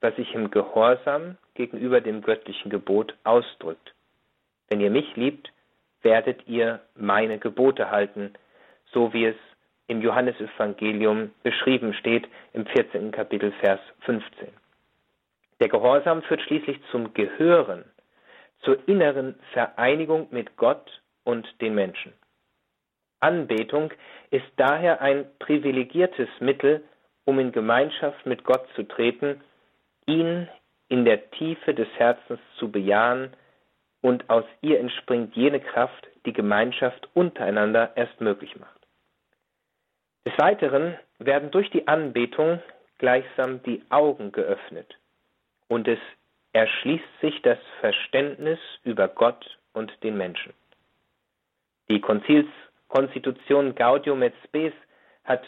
was 0.00 0.14
sich 0.16 0.34
im 0.34 0.50
Gehorsam 0.50 1.36
gegenüber 1.54 2.00
dem 2.00 2.22
göttlichen 2.22 2.70
Gebot 2.70 3.16
ausdrückt. 3.24 3.94
Wenn 4.68 4.80
ihr 4.80 4.90
mich 4.90 5.16
liebt, 5.16 5.50
werdet 6.02 6.46
ihr 6.46 6.80
meine 6.94 7.38
Gebote 7.38 7.90
halten, 7.90 8.34
so 8.92 9.12
wie 9.12 9.26
es 9.26 9.36
im 9.88 10.00
Johannesevangelium 10.02 11.32
beschrieben 11.42 11.94
steht 11.94 12.28
im 12.52 12.66
14. 12.66 13.10
Kapitel 13.10 13.52
Vers 13.60 13.80
15. 14.00 14.48
Der 15.60 15.68
Gehorsam 15.68 16.22
führt 16.22 16.42
schließlich 16.42 16.78
zum 16.92 17.12
Gehören, 17.14 17.84
zur 18.60 18.88
inneren 18.88 19.34
Vereinigung 19.52 20.28
mit 20.30 20.56
Gott 20.56 21.02
und 21.24 21.46
den 21.60 21.74
Menschen. 21.74 22.12
Anbetung 23.20 23.92
ist 24.30 24.46
daher 24.56 25.00
ein 25.00 25.26
privilegiertes 25.38 26.28
Mittel, 26.38 26.84
um 27.24 27.38
in 27.40 27.50
Gemeinschaft 27.50 28.24
mit 28.26 28.44
Gott 28.44 28.66
zu 28.76 28.84
treten, 28.84 29.40
ihn 30.06 30.48
in 30.88 31.04
der 31.04 31.30
Tiefe 31.32 31.74
des 31.74 31.88
Herzens 31.96 32.40
zu 32.58 32.70
bejahen, 32.70 33.34
und 34.00 34.30
aus 34.30 34.44
ihr 34.60 34.78
entspringt 34.78 35.34
jene 35.34 35.58
Kraft, 35.58 36.06
die 36.24 36.32
Gemeinschaft 36.32 37.08
untereinander 37.14 37.96
erst 37.96 38.20
möglich 38.20 38.54
macht. 38.56 38.77
Des 40.28 40.38
Weiteren 40.38 40.94
werden 41.18 41.50
durch 41.50 41.70
die 41.70 41.88
Anbetung 41.88 42.60
gleichsam 42.98 43.62
die 43.62 43.82
Augen 43.88 44.30
geöffnet 44.30 44.98
und 45.68 45.88
es 45.88 45.98
erschließt 46.52 47.20
sich 47.22 47.40
das 47.40 47.56
Verständnis 47.80 48.58
über 48.84 49.08
Gott 49.08 49.58
und 49.72 49.90
den 50.02 50.18
Menschen. 50.18 50.52
Die 51.88 52.02
Konzilskonstitution 52.02 53.74
Gaudium 53.74 54.20
et 54.20 54.34
Spes 54.44 54.74
hat, 55.24 55.40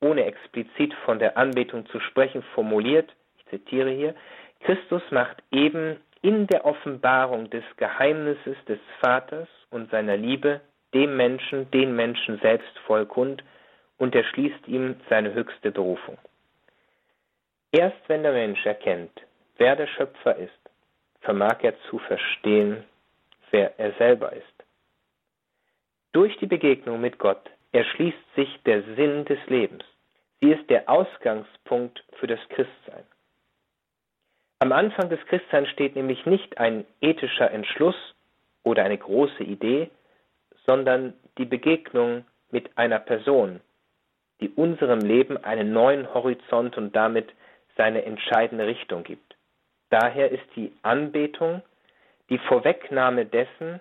ohne 0.00 0.24
explizit 0.24 0.94
von 1.04 1.18
der 1.18 1.36
Anbetung 1.36 1.84
zu 1.90 2.00
sprechen, 2.00 2.42
formuliert, 2.54 3.14
ich 3.36 3.44
zitiere 3.50 3.90
hier, 3.90 4.14
Christus 4.60 5.02
macht 5.10 5.42
eben 5.50 6.00
in 6.22 6.46
der 6.46 6.64
Offenbarung 6.64 7.50
des 7.50 7.64
Geheimnisses 7.76 8.56
des 8.66 8.78
Vaters 9.00 9.48
und 9.68 9.90
seiner 9.90 10.16
Liebe 10.16 10.62
dem 10.94 11.18
Menschen, 11.18 11.70
den 11.70 11.94
Menschen 11.94 12.38
selbst 12.38 12.78
vollkund 12.86 13.44
und 13.98 14.14
erschließt 14.14 14.66
ihm 14.68 14.96
seine 15.08 15.32
höchste 15.32 15.70
Berufung. 15.70 16.18
Erst 17.72 18.08
wenn 18.08 18.22
der 18.22 18.32
Mensch 18.32 18.64
erkennt, 18.64 19.12
wer 19.58 19.76
der 19.76 19.86
Schöpfer 19.86 20.36
ist, 20.36 20.52
vermag 21.20 21.58
er 21.62 21.74
zu 21.90 21.98
verstehen, 21.98 22.84
wer 23.50 23.78
er 23.78 23.92
selber 23.94 24.32
ist. 24.32 24.44
Durch 26.12 26.36
die 26.38 26.46
Begegnung 26.46 27.00
mit 27.00 27.18
Gott 27.18 27.50
erschließt 27.72 28.34
sich 28.34 28.48
der 28.64 28.82
Sinn 28.94 29.24
des 29.24 29.38
Lebens. 29.46 29.84
Sie 30.40 30.50
ist 30.50 30.68
der 30.70 30.88
Ausgangspunkt 30.88 32.04
für 32.18 32.26
das 32.26 32.40
Christsein. 32.50 33.04
Am 34.58 34.72
Anfang 34.72 35.10
des 35.10 35.20
Christseins 35.26 35.68
steht 35.68 35.96
nämlich 35.96 36.24
nicht 36.24 36.58
ein 36.58 36.86
ethischer 37.00 37.50
Entschluss 37.50 37.96
oder 38.62 38.84
eine 38.84 38.96
große 38.96 39.44
Idee, 39.44 39.90
sondern 40.64 41.12
die 41.36 41.44
Begegnung 41.44 42.24
mit 42.50 42.76
einer 42.78 42.98
Person, 42.98 43.60
die 44.40 44.50
unserem 44.50 45.00
Leben 45.00 45.36
einen 45.42 45.72
neuen 45.72 46.12
Horizont 46.12 46.76
und 46.76 46.94
damit 46.94 47.32
seine 47.76 48.04
entscheidende 48.04 48.66
Richtung 48.66 49.02
gibt. 49.02 49.36
Daher 49.90 50.30
ist 50.30 50.44
die 50.56 50.72
Anbetung 50.82 51.62
die 52.28 52.38
Vorwegnahme 52.38 53.26
dessen, 53.26 53.80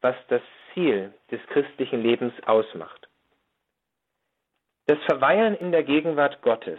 was 0.00 0.16
das 0.28 0.42
Ziel 0.74 1.12
des 1.30 1.40
christlichen 1.48 2.02
Lebens 2.02 2.34
ausmacht. 2.46 3.08
Das 4.86 4.98
Verweilen 5.04 5.56
in 5.56 5.72
der 5.72 5.82
Gegenwart 5.82 6.42
Gottes 6.42 6.78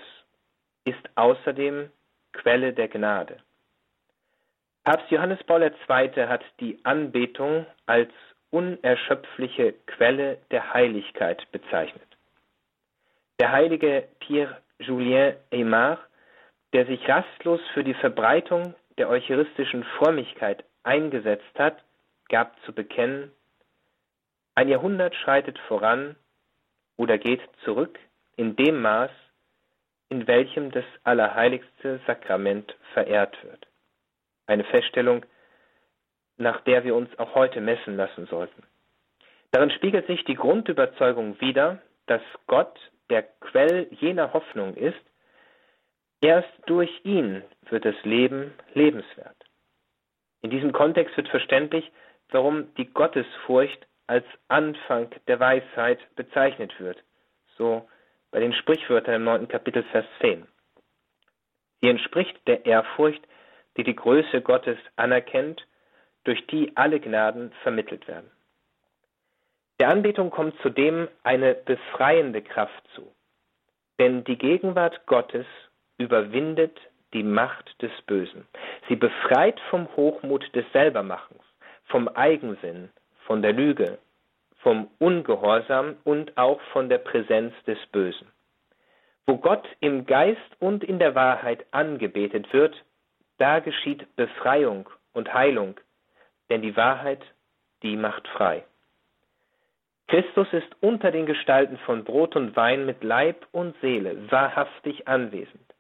ist 0.85 1.09
außerdem 1.15 1.91
Quelle 2.33 2.73
der 2.73 2.87
Gnade. 2.87 3.37
Papst 4.83 5.11
Johannes 5.11 5.43
Paul 5.43 5.63
II. 5.63 6.27
hat 6.27 6.45
die 6.61 6.79
Anbetung 6.83 7.65
als 7.85 8.11
unerschöpfliche 8.51 9.73
Quelle 9.85 10.37
der 10.51 10.73
Heiligkeit 10.73 11.45
bezeichnet. 11.51 12.06
Der 13.39 13.51
heilige 13.51 14.07
Pierre 14.19 14.57
Julien 14.79 15.35
Aymar, 15.51 15.99
der 16.73 16.87
sich 16.87 17.07
rastlos 17.07 17.61
für 17.73 17.83
die 17.83 17.93
Verbreitung 17.93 18.73
der 18.97 19.09
eucharistischen 19.09 19.83
Frömmigkeit 19.97 20.63
eingesetzt 20.83 21.57
hat, 21.57 21.83
gab 22.29 22.59
zu 22.65 22.73
bekennen, 22.73 23.31
ein 24.55 24.69
Jahrhundert 24.69 25.13
schreitet 25.13 25.59
voran 25.67 26.15
oder 26.95 27.19
geht 27.19 27.41
zurück 27.63 27.99
in 28.37 28.55
dem 28.55 28.81
Maß, 28.81 29.11
in 30.09 30.25
welchem 30.25 30.71
das 30.71 30.85
allerheiligste 31.03 31.99
Sakrament 32.07 32.75
verehrt 32.93 33.37
wird. 33.43 33.67
Eine 34.47 34.63
Feststellung, 34.63 35.23
nach 36.37 36.61
der 36.61 36.83
wir 36.83 36.95
uns 36.95 37.09
auch 37.19 37.35
heute 37.35 37.61
messen 37.61 37.97
lassen 37.97 38.25
sollten. 38.25 38.63
Darin 39.51 39.69
spiegelt 39.69 40.07
sich 40.07 40.23
die 40.25 40.35
Grundüberzeugung 40.35 41.39
wider, 41.39 41.83
dass 42.07 42.21
Gott 42.47 42.79
der 43.09 43.23
Quell 43.23 43.87
jener 43.91 44.33
Hoffnung 44.33 44.75
ist, 44.75 44.99
erst 46.21 46.51
durch 46.65 46.91
ihn 47.03 47.43
wird 47.69 47.85
das 47.85 47.95
Leben 48.03 48.53
lebenswert. 48.73 49.35
In 50.41 50.49
diesem 50.49 50.71
Kontext 50.71 51.15
wird 51.17 51.29
verständlich, 51.29 51.91
warum 52.29 52.73
die 52.75 52.85
Gottesfurcht 52.85 53.87
als 54.07 54.25
Anfang 54.47 55.09
der 55.27 55.39
Weisheit 55.39 55.99
bezeichnet 56.15 56.79
wird, 56.79 57.03
so 57.57 57.87
bei 58.31 58.39
den 58.39 58.53
Sprichwörtern 58.53 59.15
im 59.15 59.23
neunten 59.23 59.47
Kapitel 59.47 59.83
Vers 59.83 60.05
10. 60.21 60.47
Sie 61.81 61.89
entspricht 61.89 62.35
der 62.47 62.65
Ehrfurcht, 62.65 63.21
die 63.77 63.83
die 63.83 63.95
Größe 63.95 64.41
Gottes 64.41 64.77
anerkennt, 64.95 65.65
durch 66.23 66.45
die 66.47 66.75
alle 66.75 66.99
Gnaden 66.99 67.51
vermittelt 67.63 68.07
werden. 68.07 68.29
Der 69.79 69.89
Anbetung 69.89 70.31
kommt 70.31 70.59
zudem 70.61 71.07
eine 71.23 71.53
befreiende 71.53 72.41
Kraft 72.41 72.83
zu, 72.95 73.13
denn 73.99 74.23
die 74.23 74.37
Gegenwart 74.37 75.05
Gottes 75.05 75.45
überwindet 75.99 76.75
die 77.13 77.23
Macht 77.23 77.79
des 77.81 77.91
Bösen. 78.07 78.47
Sie 78.87 78.95
befreit 78.95 79.59
vom 79.69 79.87
Hochmut 79.95 80.43
des 80.55 80.65
Selbermachens, 80.73 81.43
vom 81.85 82.07
Eigensinn, 82.07 82.89
von 83.25 83.43
der 83.43 83.53
Lüge, 83.53 83.99
vom 84.57 84.89
Ungehorsam 84.97 85.97
und 86.03 86.35
auch 86.37 86.59
von 86.73 86.89
der 86.89 86.97
Präsenz 86.97 87.53
des 87.65 87.77
Bösen. 87.91 88.27
Wo 89.27 89.37
Gott 89.37 89.67
im 89.79 90.05
Geist 90.05 90.39
und 90.59 90.83
in 90.83 90.99
der 90.99 91.13
Wahrheit 91.13 91.65
angebetet 91.71 92.51
wird, 92.51 92.83
da 93.37 93.59
geschieht 93.59 94.15
Befreiung 94.15 94.89
und 95.13 95.33
Heilung, 95.33 95.79
denn 96.49 96.63
die 96.63 96.75
Wahrheit, 96.75 97.21
die 97.83 97.95
macht 97.95 98.27
frei. 98.29 98.63
Christus 100.07 100.47
ist 100.53 100.69
unter 100.79 101.11
den 101.11 101.25
Gestalten 101.25 101.77
von 101.79 102.05
Brot 102.05 102.35
und 102.35 102.55
Wein 102.55 102.85
mit 102.85 103.03
Leib 103.03 103.45
und 103.51 103.75
Seele 103.81 104.31
wahrhaftig 104.31 105.07
anwesend. 105.07 105.73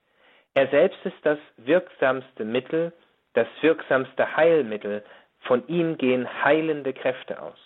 Er 0.53 0.67
selbst 0.67 0.99
ist 1.05 1.17
das 1.23 1.39
wirksamste 1.57 2.43
Mittel, 2.43 2.91
das 3.33 3.47
wirksamste 3.61 4.35
Heilmittel, 4.35 5.03
von 5.41 5.65
ihm 5.67 5.97
gehen 5.97 6.27
heilende 6.43 6.93
Kräfte 6.93 7.41
aus. 7.41 7.57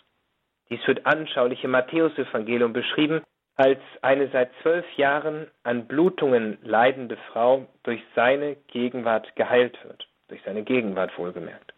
Dies 0.70 0.86
wird 0.88 1.06
anschaulich 1.06 1.64
im 1.64 1.72
Matthäusevangelium 1.72 2.74
beschrieben, 2.74 3.22
als 3.56 3.80
eine 4.02 4.30
seit 4.30 4.52
zwölf 4.62 4.86
Jahren 4.98 5.48
an 5.64 5.88
Blutungen 5.88 6.58
leidende 6.64 7.18
Frau 7.32 7.66
durch 7.84 8.02
seine 8.16 8.56
Gegenwart 8.68 9.36
geheilt 9.36 9.78
wird, 9.84 10.08
durch 10.28 10.42
seine 10.44 10.64
Gegenwart 10.64 11.18
wohlgemerkt. 11.18 11.74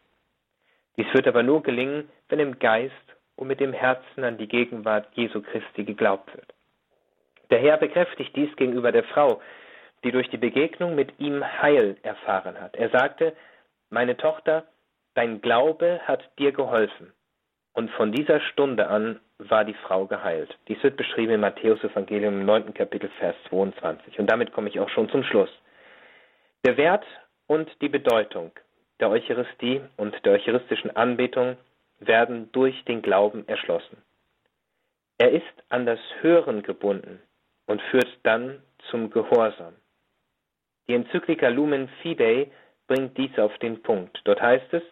Dies 0.98 1.12
wird 1.14 1.28
aber 1.28 1.42
nur 1.42 1.64
gelingen, 1.64 2.10
wenn 2.30 2.40
im 2.40 2.60
Geist 2.60 2.94
und 3.36 3.48
mit 3.48 3.60
dem 3.60 3.74
Herzen 3.74 4.24
an 4.24 4.38
die 4.38 4.48
Gegenwart 4.48 5.08
Jesu 5.14 5.42
Christi 5.42 5.84
geglaubt 5.84 6.34
wird. 6.36 6.54
Der 7.50 7.60
Herr 7.60 7.78
bekräftigt 7.78 8.36
dies 8.36 8.56
gegenüber 8.56 8.92
der 8.92 9.04
Frau, 9.04 9.42
die 10.04 10.12
durch 10.12 10.30
die 10.30 10.38
Begegnung 10.38 10.96
mit 10.96 11.20
ihm 11.20 11.44
Heil 11.62 11.98
erfahren 12.04 12.60
hat. 12.60 12.76
Er 12.76 12.90
sagte, 12.90 13.36
meine 13.90 14.18
Tochter, 14.18 14.66
dein 15.14 15.42
Glaube 15.42 16.02
hat 16.06 16.30
dir 16.40 16.52
geholfen. 16.52 17.14
Und 17.74 17.90
von 17.92 18.12
dieser 18.12 18.40
Stunde 18.40 18.88
an 18.88 19.20
war 19.40 19.66
die 19.66 19.74
Frau 19.74 20.06
geheilt. 20.06 20.58
Dies 20.68 20.82
wird 20.84 20.98
beschrieben 20.98 21.34
im 21.34 21.42
Matthäus 21.42 21.84
Evangelium 21.84 22.42
im 22.42 22.46
9. 22.46 22.74
Kapitel 22.74 23.10
Vers 23.20 23.36
22. 23.50 24.20
Und 24.20 24.28
damit 24.28 24.54
komme 24.54 24.70
ich 24.70 24.80
auch 24.80 24.90
schon 24.90 25.10
zum 25.10 25.24
Schluss. 25.24 25.50
Der 26.66 26.78
Wert 26.78 27.06
und 27.48 27.70
die 27.82 27.90
Bedeutung 27.90 28.52
der 29.00 29.10
Eucharistie 29.10 29.82
und 29.98 30.16
der 30.24 30.34
eucharistischen 30.34 30.96
Anbetung 30.96 31.58
werden 32.08 32.52
durch 32.52 32.84
den 32.86 33.02
Glauben 33.02 33.48
erschlossen. 33.48 33.98
Er 35.18 35.32
ist 35.32 35.64
an 35.70 35.86
das 35.86 36.00
Hören 36.22 36.64
gebunden 36.64 37.22
und 37.66 37.82
führt 37.84 38.20
dann 38.24 38.62
zum 38.90 39.10
Gehorsam. 39.10 39.76
Die 40.88 40.96
Enzyklika 40.96 41.48
Lumen 41.48 41.88
Fidei 42.02 42.52
bringt 42.88 43.18
dies 43.18 43.38
auf 43.40 43.58
den 43.60 43.82
Punkt. 43.82 44.20
Dort 44.26 44.42
heißt 44.42 44.74
es, 44.74 44.84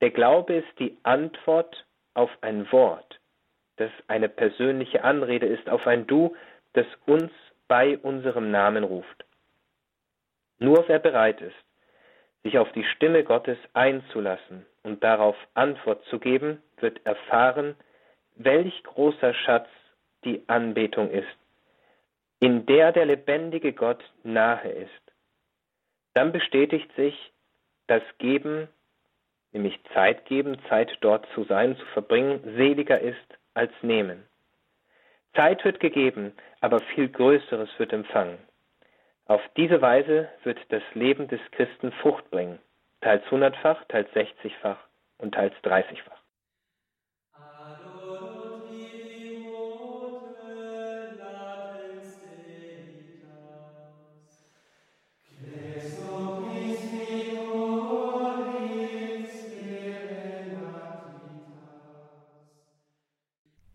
der 0.00 0.10
Glaube 0.10 0.54
ist 0.54 0.78
die 0.78 0.96
Antwort 1.02 1.84
auf 2.14 2.30
ein 2.40 2.70
Wort, 2.70 3.20
das 3.76 3.90
eine 4.06 4.28
persönliche 4.28 5.02
Anrede 5.02 5.46
ist, 5.46 5.68
auf 5.68 5.86
ein 5.86 6.06
Du, 6.06 6.36
das 6.74 6.86
uns 7.06 7.32
bei 7.66 7.98
unserem 7.98 8.50
Namen 8.50 8.84
ruft. 8.84 9.24
Nur 10.58 10.84
wer 10.88 10.98
bereit 10.98 11.40
ist, 11.40 11.54
sich 12.42 12.58
auf 12.58 12.70
die 12.72 12.84
Stimme 12.84 13.24
Gottes 13.24 13.58
einzulassen 13.72 14.64
und 14.82 15.02
darauf 15.02 15.36
Antwort 15.54 16.04
zu 16.06 16.18
geben, 16.18 16.62
wird 16.80 17.04
erfahren, 17.04 17.76
welch 18.36 18.82
großer 18.84 19.34
Schatz 19.34 19.68
die 20.24 20.42
Anbetung 20.48 21.10
ist, 21.10 21.26
in 22.40 22.66
der 22.66 22.92
der 22.92 23.06
lebendige 23.06 23.72
Gott 23.72 24.02
nahe 24.22 24.70
ist. 24.70 24.90
Dann 26.14 26.32
bestätigt 26.32 26.90
sich 26.96 27.32
das 27.86 28.02
Geben, 28.18 28.68
nämlich 29.52 29.78
Zeit 29.94 30.24
geben, 30.26 30.58
Zeit 30.68 30.96
dort 31.00 31.26
zu 31.34 31.44
sein, 31.44 31.76
zu 31.76 31.86
verbringen, 31.86 32.40
seliger 32.56 33.00
ist 33.00 33.38
als 33.54 33.72
nehmen. 33.82 34.24
Zeit 35.34 35.64
wird 35.64 35.80
gegeben, 35.80 36.32
aber 36.60 36.80
viel 36.80 37.08
Größeres 37.08 37.68
wird 37.78 37.92
empfangen. 37.92 38.38
Auf 39.28 39.42
diese 39.58 39.82
Weise 39.82 40.30
wird 40.44 40.58
das 40.70 40.82
Leben 40.94 41.28
des 41.28 41.40
Christen 41.52 41.92
Frucht 42.00 42.30
bringen, 42.30 42.58
teils 43.02 43.30
hundertfach, 43.30 43.84
teils 43.88 44.10
sechzigfach 44.14 44.78
und 45.18 45.34
teils 45.34 45.52
dreißigfach. 45.60 46.16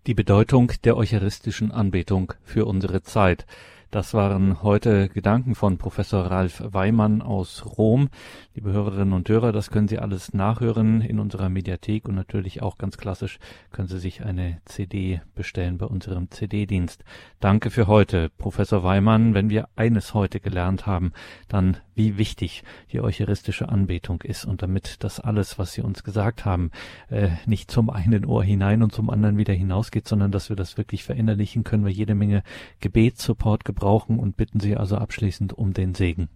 Die 0.07 0.15
Bedeutung 0.15 0.71
der 0.83 0.97
eucharistischen 0.97 1.71
Anbetung 1.71 2.33
für 2.43 2.65
unsere 2.65 3.03
Zeit. 3.03 3.45
Das 3.93 4.15
waren 4.15 4.63
heute 4.63 5.07
Gedanken 5.07 5.53
von 5.53 5.77
Professor 5.77 6.23
Ralf 6.25 6.63
Weimann 6.65 7.21
aus 7.21 7.77
Rom. 7.77 8.09
Liebe 8.55 8.71
Hörerinnen 8.71 9.13
und 9.13 9.29
Hörer, 9.29 9.51
das 9.51 9.69
können 9.69 9.87
Sie 9.87 9.99
alles 9.99 10.33
nachhören 10.33 11.01
in 11.01 11.19
unserer 11.19 11.47
Mediathek 11.47 12.07
und 12.07 12.15
natürlich 12.15 12.63
auch 12.63 12.79
ganz 12.79 12.97
klassisch 12.97 13.37
können 13.71 13.87
Sie 13.87 13.99
sich 13.99 14.25
eine 14.25 14.59
CD 14.65 15.21
bestellen 15.35 15.77
bei 15.77 15.85
unserem 15.85 16.31
CD-Dienst. 16.31 17.03
Danke 17.39 17.69
für 17.69 17.85
heute, 17.85 18.31
Professor 18.35 18.81
Weimann. 18.81 19.35
Wenn 19.35 19.51
wir 19.51 19.69
eines 19.75 20.15
heute 20.15 20.39
gelernt 20.39 20.87
haben, 20.87 21.11
dann 21.47 21.77
wie 21.95 22.17
wichtig 22.17 22.63
die 22.91 23.01
eucharistische 23.01 23.69
Anbetung 23.69 24.21
ist 24.23 24.45
und 24.45 24.61
damit 24.61 25.03
das 25.03 25.19
alles, 25.19 25.59
was 25.59 25.73
Sie 25.73 25.81
uns 25.81 26.03
gesagt 26.03 26.45
haben, 26.45 26.71
äh, 27.09 27.29
nicht 27.45 27.69
zum 27.69 27.89
einen 27.89 28.25
Ohr 28.25 28.43
hinein 28.43 28.83
und 28.83 28.91
zum 28.91 29.09
anderen 29.09 29.37
wieder 29.37 29.53
hinausgeht, 29.53 30.07
sondern 30.07 30.31
dass 30.31 30.49
wir 30.49 30.55
das 30.55 30.77
wirklich 30.77 31.03
verinnerlichen, 31.03 31.63
können 31.63 31.85
wir 31.85 31.91
jede 31.91 32.15
Menge 32.15 32.43
Gebetssupport 32.81 33.65
gebrauchen 33.65 34.19
und 34.19 34.37
bitten 34.37 34.59
Sie 34.59 34.75
also 34.75 34.97
abschließend 34.97 35.53
um 35.53 35.73
den 35.73 35.93
Segen. 35.93 36.29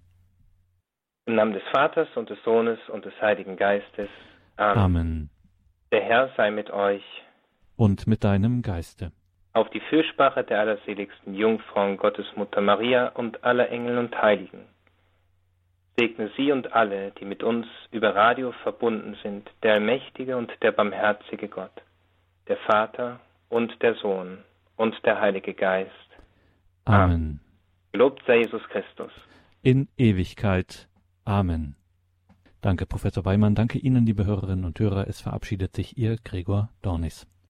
Im 1.25 1.35
Namen 1.35 1.53
des 1.53 1.63
Vaters 1.73 2.07
und 2.15 2.29
des 2.29 2.41
Sohnes 2.43 2.79
und 2.89 3.03
des 3.05 3.13
Heiligen 3.21 3.57
Geistes. 3.57 4.09
Amen. 4.55 4.77
Amen. 4.77 5.29
Der 5.91 6.01
Herr 6.01 6.29
sei 6.37 6.51
mit 6.51 6.69
euch. 6.71 7.03
Und 7.75 8.07
mit 8.07 8.23
deinem 8.23 8.61
Geiste. 8.61 9.11
Auf 9.53 9.69
die 9.71 9.81
Fürsprache 9.89 10.43
der 10.43 10.59
allerseligsten 10.59 11.33
Jungfrau 11.33 11.95
Gottesmutter 11.95 12.61
Maria 12.61 13.09
und 13.09 13.43
aller 13.43 13.69
Engel 13.69 13.97
und 13.97 14.15
Heiligen 14.21 14.65
segne 15.97 16.29
Sie 16.37 16.51
und 16.51 16.73
alle, 16.73 17.11
die 17.19 17.25
mit 17.25 17.43
uns 17.43 17.65
über 17.91 18.15
Radio 18.15 18.51
verbunden 18.63 19.17
sind, 19.23 19.49
der 19.63 19.73
allmächtige 19.73 20.37
und 20.37 20.51
der 20.61 20.71
barmherzige 20.71 21.47
Gott, 21.47 21.71
der 22.47 22.57
Vater 22.57 23.19
und 23.49 23.81
der 23.81 23.95
Sohn 23.95 24.39
und 24.75 24.95
der 25.05 25.19
Heilige 25.19 25.53
Geist. 25.53 25.91
Amen. 26.85 27.39
Gelobt 27.91 28.23
sei 28.27 28.37
Jesus 28.37 28.61
Christus. 28.69 29.11
In 29.61 29.87
Ewigkeit. 29.97 30.87
Amen. 31.25 31.75
Danke, 32.61 32.85
Professor 32.85 33.25
Weimann. 33.25 33.55
Danke 33.55 33.77
Ihnen, 33.77 34.05
liebe 34.05 34.25
Hörerinnen 34.25 34.65
und 34.65 34.79
Hörer. 34.79 35.07
Es 35.07 35.21
verabschiedet 35.21 35.75
sich 35.75 35.97
Ihr 35.97 36.17
Gregor 36.23 36.69
Dornis. 36.81 37.27